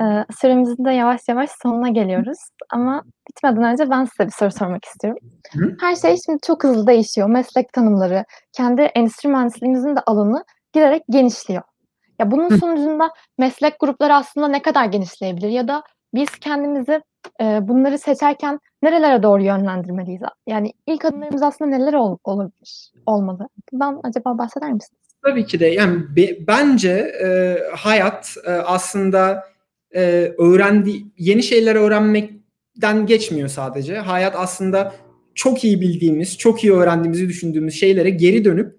Ee, 0.02 0.24
süremizin 0.40 0.84
de 0.84 0.90
yavaş 0.90 1.20
yavaş 1.28 1.50
sonuna 1.62 1.88
geliyoruz. 1.88 2.38
Ama 2.70 3.02
bitmeden 3.28 3.72
önce 3.72 3.90
ben 3.90 4.04
size 4.04 4.26
bir 4.26 4.32
soru 4.32 4.50
sormak 4.50 4.84
istiyorum. 4.84 5.18
Hı? 5.52 5.76
Her 5.80 5.96
şey 5.96 6.16
şimdi 6.26 6.38
çok 6.46 6.64
hızlı 6.64 6.86
değişiyor. 6.86 7.28
Meslek 7.28 7.72
tanımları, 7.72 8.24
kendi 8.52 8.82
endüstri 8.82 9.28
mühendisliğimizin 9.28 9.96
de 9.96 10.00
alanı 10.00 10.44
giderek 10.72 11.02
genişliyor. 11.10 11.62
Ya 12.18 12.30
bunun 12.30 12.50
Hı. 12.50 12.58
sonucunda 12.58 13.10
meslek 13.38 13.80
grupları 13.80 14.14
aslında 14.14 14.48
ne 14.48 14.62
kadar 14.62 14.84
genişleyebilir 14.84 15.48
ya 15.48 15.68
da 15.68 15.82
biz 16.14 16.28
kendimizi 16.30 17.02
e, 17.40 17.58
bunları 17.62 17.98
seçerken 17.98 18.60
nerelere 18.82 19.22
doğru 19.22 19.42
yönlendirmeliyiz? 19.42 20.22
Yani 20.46 20.72
ilk 20.86 21.04
adımlarımız 21.04 21.42
aslında 21.42 21.76
neler 21.76 21.92
ol, 21.92 22.18
olabilir, 22.24 22.92
olmalı? 23.06 23.48
Bundan 23.72 24.00
acaba 24.04 24.38
bahseder 24.38 24.72
misiniz? 24.72 25.02
Tabii 25.24 25.46
ki 25.46 25.60
de. 25.60 25.66
Yani 25.66 26.16
be, 26.16 26.46
bence 26.46 26.90
e, 27.24 27.58
hayat 27.76 28.36
e, 28.46 28.50
aslında 28.50 29.51
e, 29.94 30.00
öğrendi 30.38 31.02
yeni 31.18 31.42
şeyler 31.42 31.76
öğrenmekten 31.76 33.06
geçmiyor 33.06 33.48
sadece. 33.48 33.96
Hayat 33.96 34.34
aslında 34.36 34.94
çok 35.34 35.64
iyi 35.64 35.80
bildiğimiz, 35.80 36.38
çok 36.38 36.64
iyi 36.64 36.72
öğrendiğimizi 36.72 37.28
düşündüğümüz 37.28 37.74
şeylere 37.74 38.10
geri 38.10 38.44
dönüp 38.44 38.76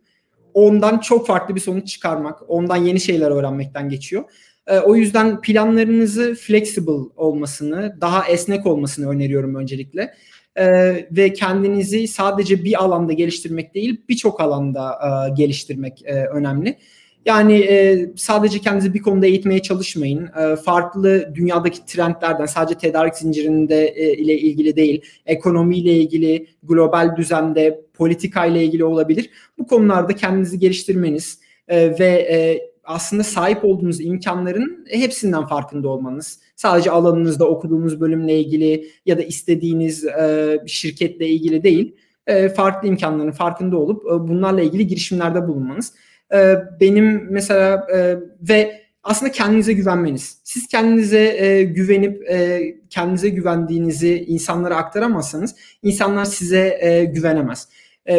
ondan 0.54 1.00
çok 1.00 1.28
farklı 1.28 1.56
bir 1.56 1.60
sonuç 1.60 1.88
çıkarmak, 1.88 2.40
ondan 2.48 2.78
yeni 2.78 3.00
şeyler 3.00 3.32
öğrenmekten 3.32 3.90
geçiyor. 3.90 4.24
E, 4.68 4.80
o 4.80 4.96
yüzden 4.96 5.42
planlarınızı 5.42 6.36
flexible 6.36 7.10
olmasını, 7.16 7.98
daha 8.02 8.28
esnek 8.28 8.66
olmasını 8.66 9.10
öneriyorum 9.10 9.56
öncelikle. 9.56 10.14
E, 10.56 10.66
ve 11.12 11.34
kendinizi 11.34 12.08
sadece 12.08 12.64
bir 12.64 12.84
alanda 12.84 13.14
geliştirmek 13.14 13.76
değil, 13.76 14.02
birçok 14.10 14.42
alanda 14.42 14.92
e, 14.92 15.34
geliştirmek 15.34 16.02
e, 16.06 16.26
önemli. 16.26 16.78
Yani 17.26 17.54
e, 17.54 18.10
sadece 18.16 18.60
kendinizi 18.60 18.94
bir 18.94 19.02
konuda 19.02 19.26
eğitmeye 19.26 19.62
çalışmayın. 19.62 20.30
E, 20.40 20.56
farklı 20.56 21.36
dünyadaki 21.36 21.86
trendlerden 21.86 22.46
sadece 22.46 22.78
tedarik 22.78 23.16
zincirinde 23.16 23.88
e, 23.88 24.14
ile 24.14 24.38
ilgili 24.40 24.76
değil, 24.76 25.02
ekonomiyle 25.26 25.94
ilgili, 25.94 26.48
global 26.64 27.16
düzende, 27.18 27.82
politika 27.94 28.46
ile 28.46 28.64
ilgili 28.64 28.84
olabilir. 28.84 29.30
Bu 29.58 29.68
konularda 29.68 30.16
kendinizi 30.16 30.60
geliştirmeniz 30.60 31.40
e, 31.68 32.00
ve 32.00 32.28
e, 32.32 32.60
aslında 32.84 33.24
sahip 33.24 33.66
olduğunuz 33.66 34.02
imkanların 34.02 34.86
hepsinden 34.90 35.46
farkında 35.46 35.90
olmanız. 35.90 36.40
Sadece 36.56 36.92
alanınızda 36.92 37.48
okuduğunuz 37.48 38.02
bölümle 38.02 38.40
ilgili 38.40 38.90
ya 39.06 39.18
da 39.18 39.22
istediğiniz 39.22 40.06
e, 40.06 40.60
şirketle 40.68 41.28
ilgili 41.28 41.64
değil, 41.64 41.96
e, 42.28 42.50
farklı 42.50 42.88
imkanların 42.88 43.32
farkında 43.32 43.78
olup 43.78 44.06
e, 44.06 44.10
bunlarla 44.10 44.62
ilgili 44.62 44.88
girişimlerde 44.88 45.48
bulunmanız. 45.48 45.94
E, 46.34 46.58
benim 46.80 47.28
mesela 47.32 47.88
e, 47.96 48.16
ve 48.50 48.84
aslında 49.04 49.32
kendinize 49.32 49.74
güvenmeniz. 49.74 50.38
Siz 50.44 50.68
kendinize 50.68 51.36
e, 51.38 51.64
güvenip 51.64 52.32
e, 52.32 52.62
kendinize 52.90 53.30
güvendiğinizi 53.30 54.26
insanlara 54.28 54.78
aktaramazsanız 54.78 55.56
insanlar 55.84 56.26
size 56.26 57.10
güvenemez. 57.14 57.68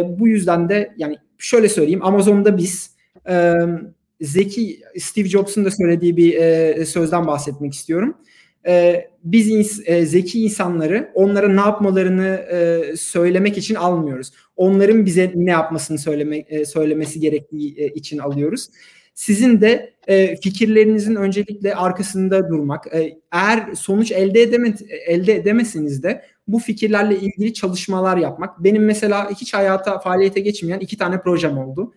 Bu 0.05 0.29
yüzden 0.29 0.69
de 0.69 0.95
yani 0.97 1.17
şöyle 1.39 1.69
söyleyeyim 1.69 2.05
Amazon'da 2.05 2.57
biz 2.57 2.91
Zeki 4.21 4.81
Steve 4.99 5.29
Jobs'un 5.29 5.65
da 5.65 5.71
söylediği 5.71 6.17
bir 6.17 6.85
sözden 6.85 7.27
bahsetmek 7.27 7.75
istiyorum. 7.75 8.17
E, 8.67 9.05
biz 9.25 9.51
ins- 9.51 9.85
e, 9.85 10.07
zeki 10.07 10.45
insanları 10.45 11.11
onlara 11.15 11.49
ne 11.49 11.61
yapmalarını 11.61 12.27
e, 12.27 12.83
söylemek 12.97 13.59
için 13.59 13.75
almıyoruz. 13.75 14.33
Onların 14.57 15.07
bize 15.07 15.33
ne 15.35 15.51
yapmasını 15.51 15.99
söyleme, 15.99 16.37
e, 16.37 16.65
söylemesi 16.65 17.21
gerektiği 17.21 17.75
e, 17.79 17.87
için 17.87 18.19
alıyoruz. 18.19 18.69
Sizin 19.15 19.61
de 19.61 19.93
e, 20.07 20.37
fikirlerinizin 20.37 21.15
öncelikle 21.15 21.75
arkasında 21.75 22.49
durmak. 22.49 22.95
E, 22.95 23.19
eğer 23.33 23.75
sonuç 23.75 24.13
elde 24.13 24.43
edeme, 24.43 24.75
elde 25.07 25.35
edemeseniz 25.35 26.03
de 26.03 26.23
bu 26.49 26.59
fikirlerle 26.59 27.17
ilgili 27.21 27.55
çalışmalar 27.55 28.17
yapmak. 28.17 28.65
Benim 28.65 28.85
mesela 28.85 29.31
hiç 29.31 29.55
hayata 29.55 29.99
faaliyete 29.99 30.41
geçmeyen 30.41 30.79
iki 30.81 30.99
tane 30.99 31.21
projem 31.21 31.59
oldu. 31.59 31.93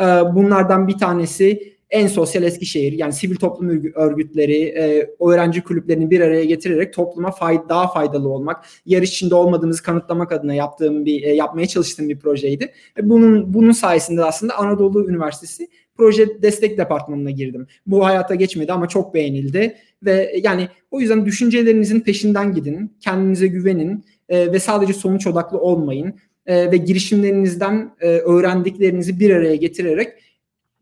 E, 0.00 0.04
bunlardan 0.34 0.88
bir 0.88 0.98
tanesi 0.98 1.72
en 1.92 2.06
sosyal 2.06 2.42
Eskişehir 2.42 2.92
yani 2.92 3.12
sivil 3.12 3.36
toplum 3.36 3.92
örgütleri, 3.94 4.62
e, 4.62 5.10
öğrenci 5.20 5.62
kulüplerini 5.62 6.10
bir 6.10 6.20
araya 6.20 6.44
getirerek 6.44 6.94
topluma 6.94 7.30
fay, 7.30 7.60
daha 7.68 7.92
faydalı 7.92 8.28
olmak, 8.28 8.64
yarış 8.86 9.10
içinde 9.10 9.34
olmadığımızı 9.34 9.82
kanıtlamak 9.82 10.32
adına 10.32 10.54
yaptığım 10.54 11.04
bir 11.04 11.22
e, 11.22 11.34
yapmaya 11.34 11.66
çalıştığım 11.66 12.08
bir 12.08 12.18
projeydi. 12.18 12.72
E, 12.98 13.08
bunun 13.08 13.54
bunun 13.54 13.72
sayesinde 13.72 14.24
aslında 14.24 14.58
Anadolu 14.58 15.10
Üniversitesi 15.10 15.68
proje 15.96 16.42
destek 16.42 16.78
departmanına 16.78 17.30
girdim. 17.30 17.66
Bu 17.86 18.04
hayata 18.04 18.34
geçmedi 18.34 18.72
ama 18.72 18.88
çok 18.88 19.14
beğenildi 19.14 19.76
ve 20.02 20.40
yani 20.42 20.68
o 20.90 21.00
yüzden 21.00 21.26
düşüncelerinizin 21.26 22.00
peşinden 22.00 22.54
gidin, 22.54 22.96
kendinize 23.00 23.46
güvenin 23.46 24.04
e, 24.28 24.52
ve 24.52 24.60
sadece 24.60 24.92
sonuç 24.92 25.26
odaklı 25.26 25.58
olmayın 25.58 26.14
e, 26.46 26.72
ve 26.72 26.76
girişimlerinizden 26.76 27.94
e, 28.00 28.08
öğrendiklerinizi 28.08 29.20
bir 29.20 29.30
araya 29.30 29.56
getirerek 29.56 30.08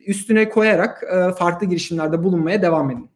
üstüne 0.06 0.48
koyarak 0.48 1.02
e, 1.02 1.32
farklı 1.32 1.66
girişimlerde 1.66 2.24
bulunmaya 2.24 2.62
devam 2.62 2.90
edin. 2.90 3.10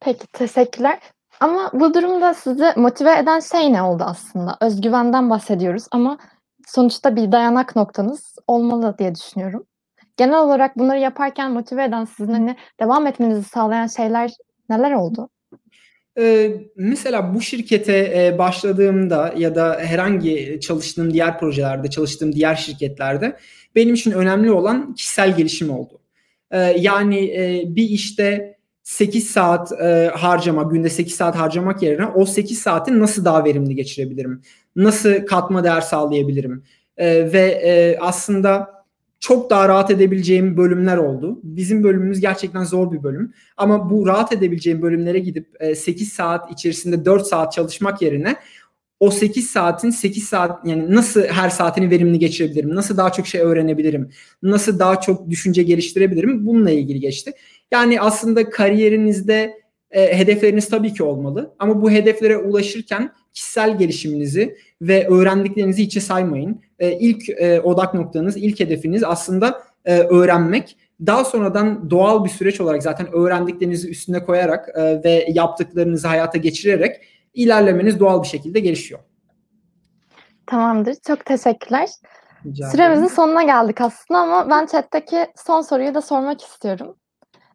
Peki 0.00 0.26
teşekkürler. 0.26 0.98
Ama 1.40 1.70
bu 1.72 1.94
durumda 1.94 2.34
sizi 2.34 2.64
motive 2.76 3.18
eden 3.18 3.40
şey 3.40 3.72
ne 3.72 3.82
oldu 3.82 4.04
aslında? 4.06 4.56
Özgüvenden 4.60 5.30
bahsediyoruz 5.30 5.84
ama 5.90 6.18
sonuçta 6.66 7.16
bir 7.16 7.32
dayanak 7.32 7.76
noktanız 7.76 8.36
olmalı 8.46 8.94
diye 8.98 9.14
düşünüyorum. 9.14 9.66
Genel 10.16 10.38
olarak 10.38 10.78
bunları 10.78 10.98
yaparken 10.98 11.52
motive 11.52 11.84
eden 11.84 12.04
sizin 12.04 12.32
hani 12.32 12.56
devam 12.80 13.06
etmenizi 13.06 13.42
sağlayan 13.42 13.86
şeyler 13.86 14.30
neler 14.70 14.92
oldu? 14.92 15.28
Ee, 16.18 16.50
mesela 16.76 17.34
bu 17.34 17.40
şirkete 17.40 17.96
e, 17.98 18.38
başladığımda 18.38 19.34
ya 19.36 19.54
da 19.54 19.78
herhangi 19.80 20.60
çalıştığım 20.62 21.12
diğer 21.12 21.38
projelerde, 21.38 21.90
çalıştığım 21.90 22.32
diğer 22.32 22.54
şirketlerde 22.54 23.36
benim 23.74 23.94
için 23.94 24.10
önemli 24.10 24.50
olan 24.50 24.94
kişisel 24.94 25.36
gelişim 25.36 25.70
oldu. 25.70 26.00
Ee, 26.50 26.58
yani 26.58 27.18
e, 27.18 27.64
bir 27.66 27.88
işte 27.88 28.54
8 28.82 29.30
saat 29.30 29.72
e, 29.72 30.10
harcama, 30.14 30.62
günde 30.62 30.90
8 30.90 31.14
saat 31.14 31.36
harcamak 31.36 31.82
yerine 31.82 32.06
o 32.06 32.26
8 32.26 32.58
saati 32.58 32.98
nasıl 32.98 33.24
daha 33.24 33.44
verimli 33.44 33.74
geçirebilirim? 33.74 34.42
Nasıl 34.76 35.26
katma 35.26 35.64
değer 35.64 35.80
sağlayabilirim? 35.80 36.64
E, 36.96 37.32
ve 37.32 37.40
e, 37.40 37.98
aslında 38.00 38.74
çok 39.20 39.50
daha 39.50 39.68
rahat 39.68 39.90
edebileceğim 39.90 40.56
bölümler 40.56 40.96
oldu. 40.96 41.40
Bizim 41.42 41.84
bölümümüz 41.84 42.20
gerçekten 42.20 42.64
zor 42.64 42.92
bir 42.92 43.02
bölüm. 43.02 43.32
Ama 43.56 43.90
bu 43.90 44.06
rahat 44.06 44.32
edebileceğim 44.32 44.82
bölümlere 44.82 45.18
gidip 45.18 45.48
8 45.76 46.08
e, 46.08 46.10
saat 46.10 46.52
içerisinde 46.52 47.04
4 47.04 47.26
saat 47.26 47.52
çalışmak 47.52 48.02
yerine 48.02 48.36
o 49.04 49.10
8 49.10 49.50
saatin 49.50 49.90
8 49.90 50.24
saat 50.24 50.66
yani 50.66 50.94
nasıl 50.94 51.22
her 51.22 51.50
saatini 51.50 51.90
verimli 51.90 52.18
geçirebilirim? 52.18 52.74
Nasıl 52.74 52.96
daha 52.96 53.12
çok 53.12 53.26
şey 53.26 53.40
öğrenebilirim? 53.40 54.10
Nasıl 54.42 54.78
daha 54.78 55.00
çok 55.00 55.30
düşünce 55.30 55.62
geliştirebilirim? 55.62 56.46
Bununla 56.46 56.70
ilgili 56.70 57.00
geçti. 57.00 57.32
Yani 57.72 58.00
aslında 58.00 58.50
kariyerinizde 58.50 59.64
e, 59.90 60.18
hedefleriniz 60.18 60.68
tabii 60.68 60.94
ki 60.94 61.02
olmalı 61.02 61.54
ama 61.58 61.82
bu 61.82 61.90
hedeflere 61.90 62.38
ulaşırken 62.38 63.12
kişisel 63.32 63.78
gelişiminizi 63.78 64.56
ve 64.82 65.08
öğrendiklerinizi 65.08 65.82
içe 65.82 66.00
saymayın. 66.00 66.60
E, 66.78 66.92
ilk 66.92 67.28
e, 67.28 67.60
odak 67.60 67.94
noktanız, 67.94 68.36
ilk 68.36 68.60
hedefiniz 68.60 69.04
aslında 69.04 69.62
e, 69.84 69.98
öğrenmek. 69.98 70.76
Daha 71.06 71.24
sonradan 71.24 71.90
doğal 71.90 72.24
bir 72.24 72.30
süreç 72.30 72.60
olarak 72.60 72.82
zaten 72.82 73.12
öğrendiklerinizi 73.12 73.88
üstüne 73.90 74.24
koyarak 74.24 74.68
e, 74.74 75.02
ve 75.04 75.26
yaptıklarınızı 75.34 76.08
hayata 76.08 76.38
geçirerek 76.38 77.00
ilerlemeniz 77.34 78.00
doğal 78.00 78.22
bir 78.22 78.28
şekilde 78.28 78.60
gelişiyor. 78.60 79.00
Tamamdır. 80.46 80.94
Çok 81.06 81.24
teşekkürler. 81.24 81.88
Rica 82.46 82.70
Süremizin 82.70 83.06
sonuna 83.06 83.42
geldik 83.42 83.80
aslında 83.80 84.20
ama 84.20 84.50
ben 84.50 84.66
chat'teki 84.66 85.26
son 85.46 85.60
soruyu 85.60 85.94
da 85.94 86.00
sormak 86.02 86.40
istiyorum. 86.42 86.96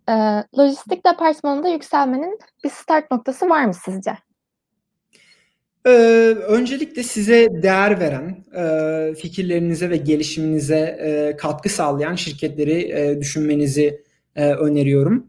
Eee, 0.10 0.44
lojistik 0.60 1.06
departmanında 1.06 1.70
yükselmenin 1.70 2.40
bir 2.64 2.70
start 2.70 3.12
noktası 3.12 3.50
var 3.50 3.66
mı 3.66 3.74
sizce? 3.74 4.12
Eee, 5.86 6.28
öncelikle 6.36 7.04
size 7.04 7.48
değer 7.64 8.00
veren, 8.00 8.46
eee, 8.56 9.14
fikirlerinize 9.16 9.90
ve 9.90 9.98
gelişiminize, 9.98 10.98
eee, 11.02 11.38
katkı 11.38 11.70
sağlayan 11.70 12.16
şirketleri, 12.16 12.72
eee, 12.74 13.20
düşünmenizi, 13.22 14.04
eee, 14.38 14.54
öneriyorum. 14.54 15.28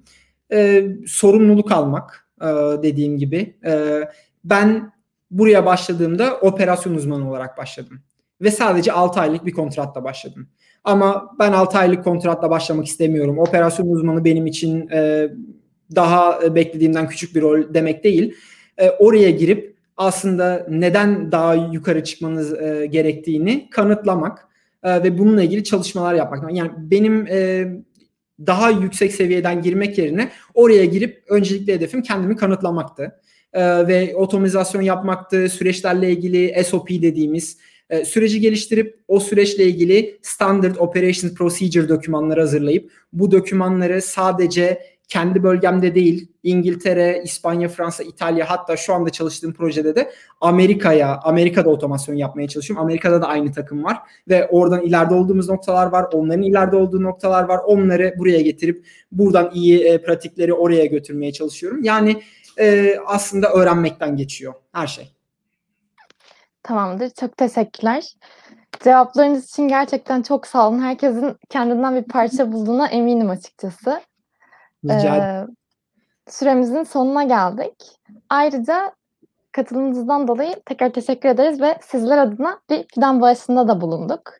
Eee, 0.53 0.97
sorumluluk 1.07 1.73
almak, 1.73 2.29
eee, 2.43 2.49
dediğim 2.83 3.19
gibi. 3.19 3.57
Eee, 3.65 4.09
ben 4.45 4.93
buraya 5.31 5.67
başladığımda 5.67 6.37
operasyon 6.41 6.95
uzmanı 6.95 7.31
olarak 7.31 7.59
başladım 7.59 8.01
ve 8.43 8.51
sadece 8.51 8.93
6 8.93 9.21
aylık 9.21 9.47
bir 9.47 9.53
kontratla 9.53 10.05
başladım. 10.05 10.49
Ama 10.85 11.31
ben 11.39 11.53
6 11.53 11.79
aylık 11.79 12.05
kontratla 12.05 12.51
başlamak 12.51 12.87
istemiyorum. 12.87 13.39
Operasyon 13.39 13.89
uzmanı 13.89 14.25
benim 14.25 14.47
için, 14.47 14.89
eee, 14.89 15.33
daha 15.97 16.55
beklediğimden 16.55 17.09
küçük 17.09 17.35
bir 17.35 17.43
rol 17.43 17.75
demek 17.75 18.05
değil. 18.05 18.35
Eee, 18.81 18.97
oraya 18.99 19.31
girip 19.31 19.77
aslında 19.97 20.67
neden 20.71 21.33
daha 21.33 21.55
yukarı 21.55 22.05
çıkmanız, 22.05 22.53
eee, 22.53 22.87
gerektiğini 22.87 23.71
kanıtlamak, 23.71 24.49
eee, 24.85 25.03
ve 25.05 25.19
bununla 25.19 25.43
ilgili 25.43 25.65
çalışmalar 25.65 26.15
yapmak. 26.15 26.53
Yani 26.57 26.71
benim, 26.79 27.27
eee, 27.27 27.83
daha 28.47 28.71
yüksek 28.71 29.13
seviyeden 29.13 29.63
girmek 29.63 29.99
yerine 29.99 30.31
oraya 30.55 30.85
girip 30.85 31.23
öncelikli 31.29 31.73
hedefim 31.73 32.03
kendimi 32.03 32.37
kanıtlamaktı. 32.37 33.21
Eee, 33.55 33.89
ve 33.89 34.17
otomizasyon 34.17 34.83
yapmaktı, 34.83 35.49
süreçlerle 35.49 36.11
ilgili 36.11 36.65
SOP 36.65 36.89
dediğimiz, 36.89 37.59
eee, 37.91 38.05
süreci 38.05 38.41
geliştirip 38.41 38.99
o 39.09 39.21
süreçle 39.21 39.65
ilgili 39.65 40.19
Standard 40.23 40.77
Operations 40.77 41.35
Procedure 41.35 41.89
dokümanları 41.89 42.41
hazırlayıp 42.41 42.91
bu 43.13 43.31
dokümanları 43.31 44.03
sadece 44.03 44.83
kendi 45.11 45.43
bölgemde 45.43 45.95
değil, 45.95 46.29
İngiltere, 46.43 47.23
İspanya, 47.25 47.69
Fransa, 47.69 48.03
İtalya 48.03 48.51
hatta 48.51 48.77
şu 48.77 48.95
anda 48.95 49.11
çalıştığım 49.11 49.53
projede 49.53 49.97
de 49.97 50.13
Amerika'ya, 50.41 51.21
Amerika'da 51.23 51.71
otomasyon 51.71 52.15
yapmaya 52.15 52.49
çalışıyorum. 52.49 52.85
Amerika'da 52.85 53.23
da 53.23 53.27
aynı 53.27 53.53
takım 53.53 53.85
var 53.85 53.99
ve 54.29 54.49
oradan 54.49 54.83
ileride 54.83 55.15
olduğumuz 55.15 55.49
noktalar 55.49 55.87
var, 55.87 56.07
onların 56.13 56.43
ileride 56.43 56.77
olduğu 56.77 57.03
noktalar 57.03 57.43
var. 57.43 57.61
Onları 57.67 58.15
buraya 58.19 58.41
getirip 58.41 58.87
buradan 59.13 59.51
iyi, 59.55 59.79
eee, 59.79 60.03
pratikleri 60.03 60.55
oraya 60.55 60.87
götürmeye 60.87 61.33
çalışıyorum. 61.33 61.85
Yani, 61.85 62.23
eee, 62.59 63.01
aslında 63.07 63.53
öğrenmekten 63.53 64.17
geçiyor 64.17 64.55
her 64.73 64.87
şey. 64.87 65.13
Tamamdır, 66.63 67.11
çok 67.11 67.37
teşekkürler. 67.37 68.05
Cevaplarınız 68.85 69.49
için 69.49 69.69
gerçekten 69.69 70.23
çok 70.23 70.47
sağ 70.47 70.69
olun. 70.69 70.81
Herkesin 70.81 71.37
kendinden 71.49 71.97
bir 71.97 72.05
parça 72.05 72.53
bulduğuna 72.53 72.87
eminim 72.87 73.31
açıkçası. 73.31 74.01
Rica 74.85 75.17
Eee, 75.17 75.47
süremizin 76.29 76.83
sonuna 76.83 77.25
geldik. 77.25 77.75
Ayrıca 78.29 78.93
katılımınızdan 79.53 80.29
dolayı 80.29 80.55
tekrar 80.67 80.93
teşekkür 80.93 81.29
ederiz 81.29 81.61
ve 81.61 81.79
sizler 81.83 82.19
adına 82.19 82.61
bir 82.71 82.85
fidan 82.95 83.21
bağışında 83.21 83.69
da 83.69 83.81
bulunduk. 83.81 84.33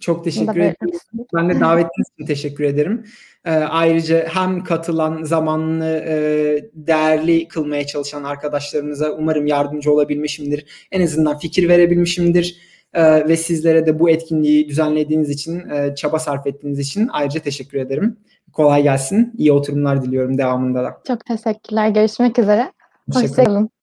Çok 0.00 0.24
teşekkür 0.24 0.60
ederim. 0.60 0.98
Ben 1.34 1.48
de 1.48 1.54
davetiniz 1.60 2.06
için 2.14 2.26
teşekkür 2.26 2.64
ederim. 2.64 3.04
Eee, 3.46 3.52
ayrıca 3.52 4.26
hem 4.28 4.64
katılan, 4.64 5.22
zamanını, 5.22 6.02
eee, 6.06 6.70
değerli 6.74 7.48
kılmaya 7.48 7.86
çalışan 7.86 8.24
arkadaşlarımıza 8.24 9.10
umarım 9.10 9.46
yardımcı 9.46 9.92
olabilmişimdir. 9.92 10.86
En 10.92 11.02
azından 11.02 11.38
fikir 11.38 11.68
verebilmişimdir, 11.68 12.56
eee, 12.96 13.28
ve 13.28 13.36
sizlere 13.36 13.86
de 13.86 13.98
bu 13.98 14.10
etkinliği 14.10 14.68
düzenlediğiniz 14.68 15.30
için, 15.30 15.68
eee, 15.70 15.94
çaba 15.96 16.18
sarf 16.18 16.46
ettiğiniz 16.46 16.78
için 16.78 17.08
ayrıca 17.12 17.40
teşekkür 17.40 17.78
ederim. 17.78 18.16
Kolay 18.52 18.82
gelsin. 18.82 19.34
İyi 19.38 19.52
oturumlar 19.52 20.02
diliyorum 20.02 20.38
devamında 20.38 20.84
da. 20.84 21.00
Çok 21.06 21.24
teşekkürler. 21.26 21.88
Görüşmek 21.88 22.38
üzere. 22.38 22.72
Hoşça 23.12 23.20
Hoşça 23.20 23.34
kalın. 23.44 23.46
kalın. 23.54 23.70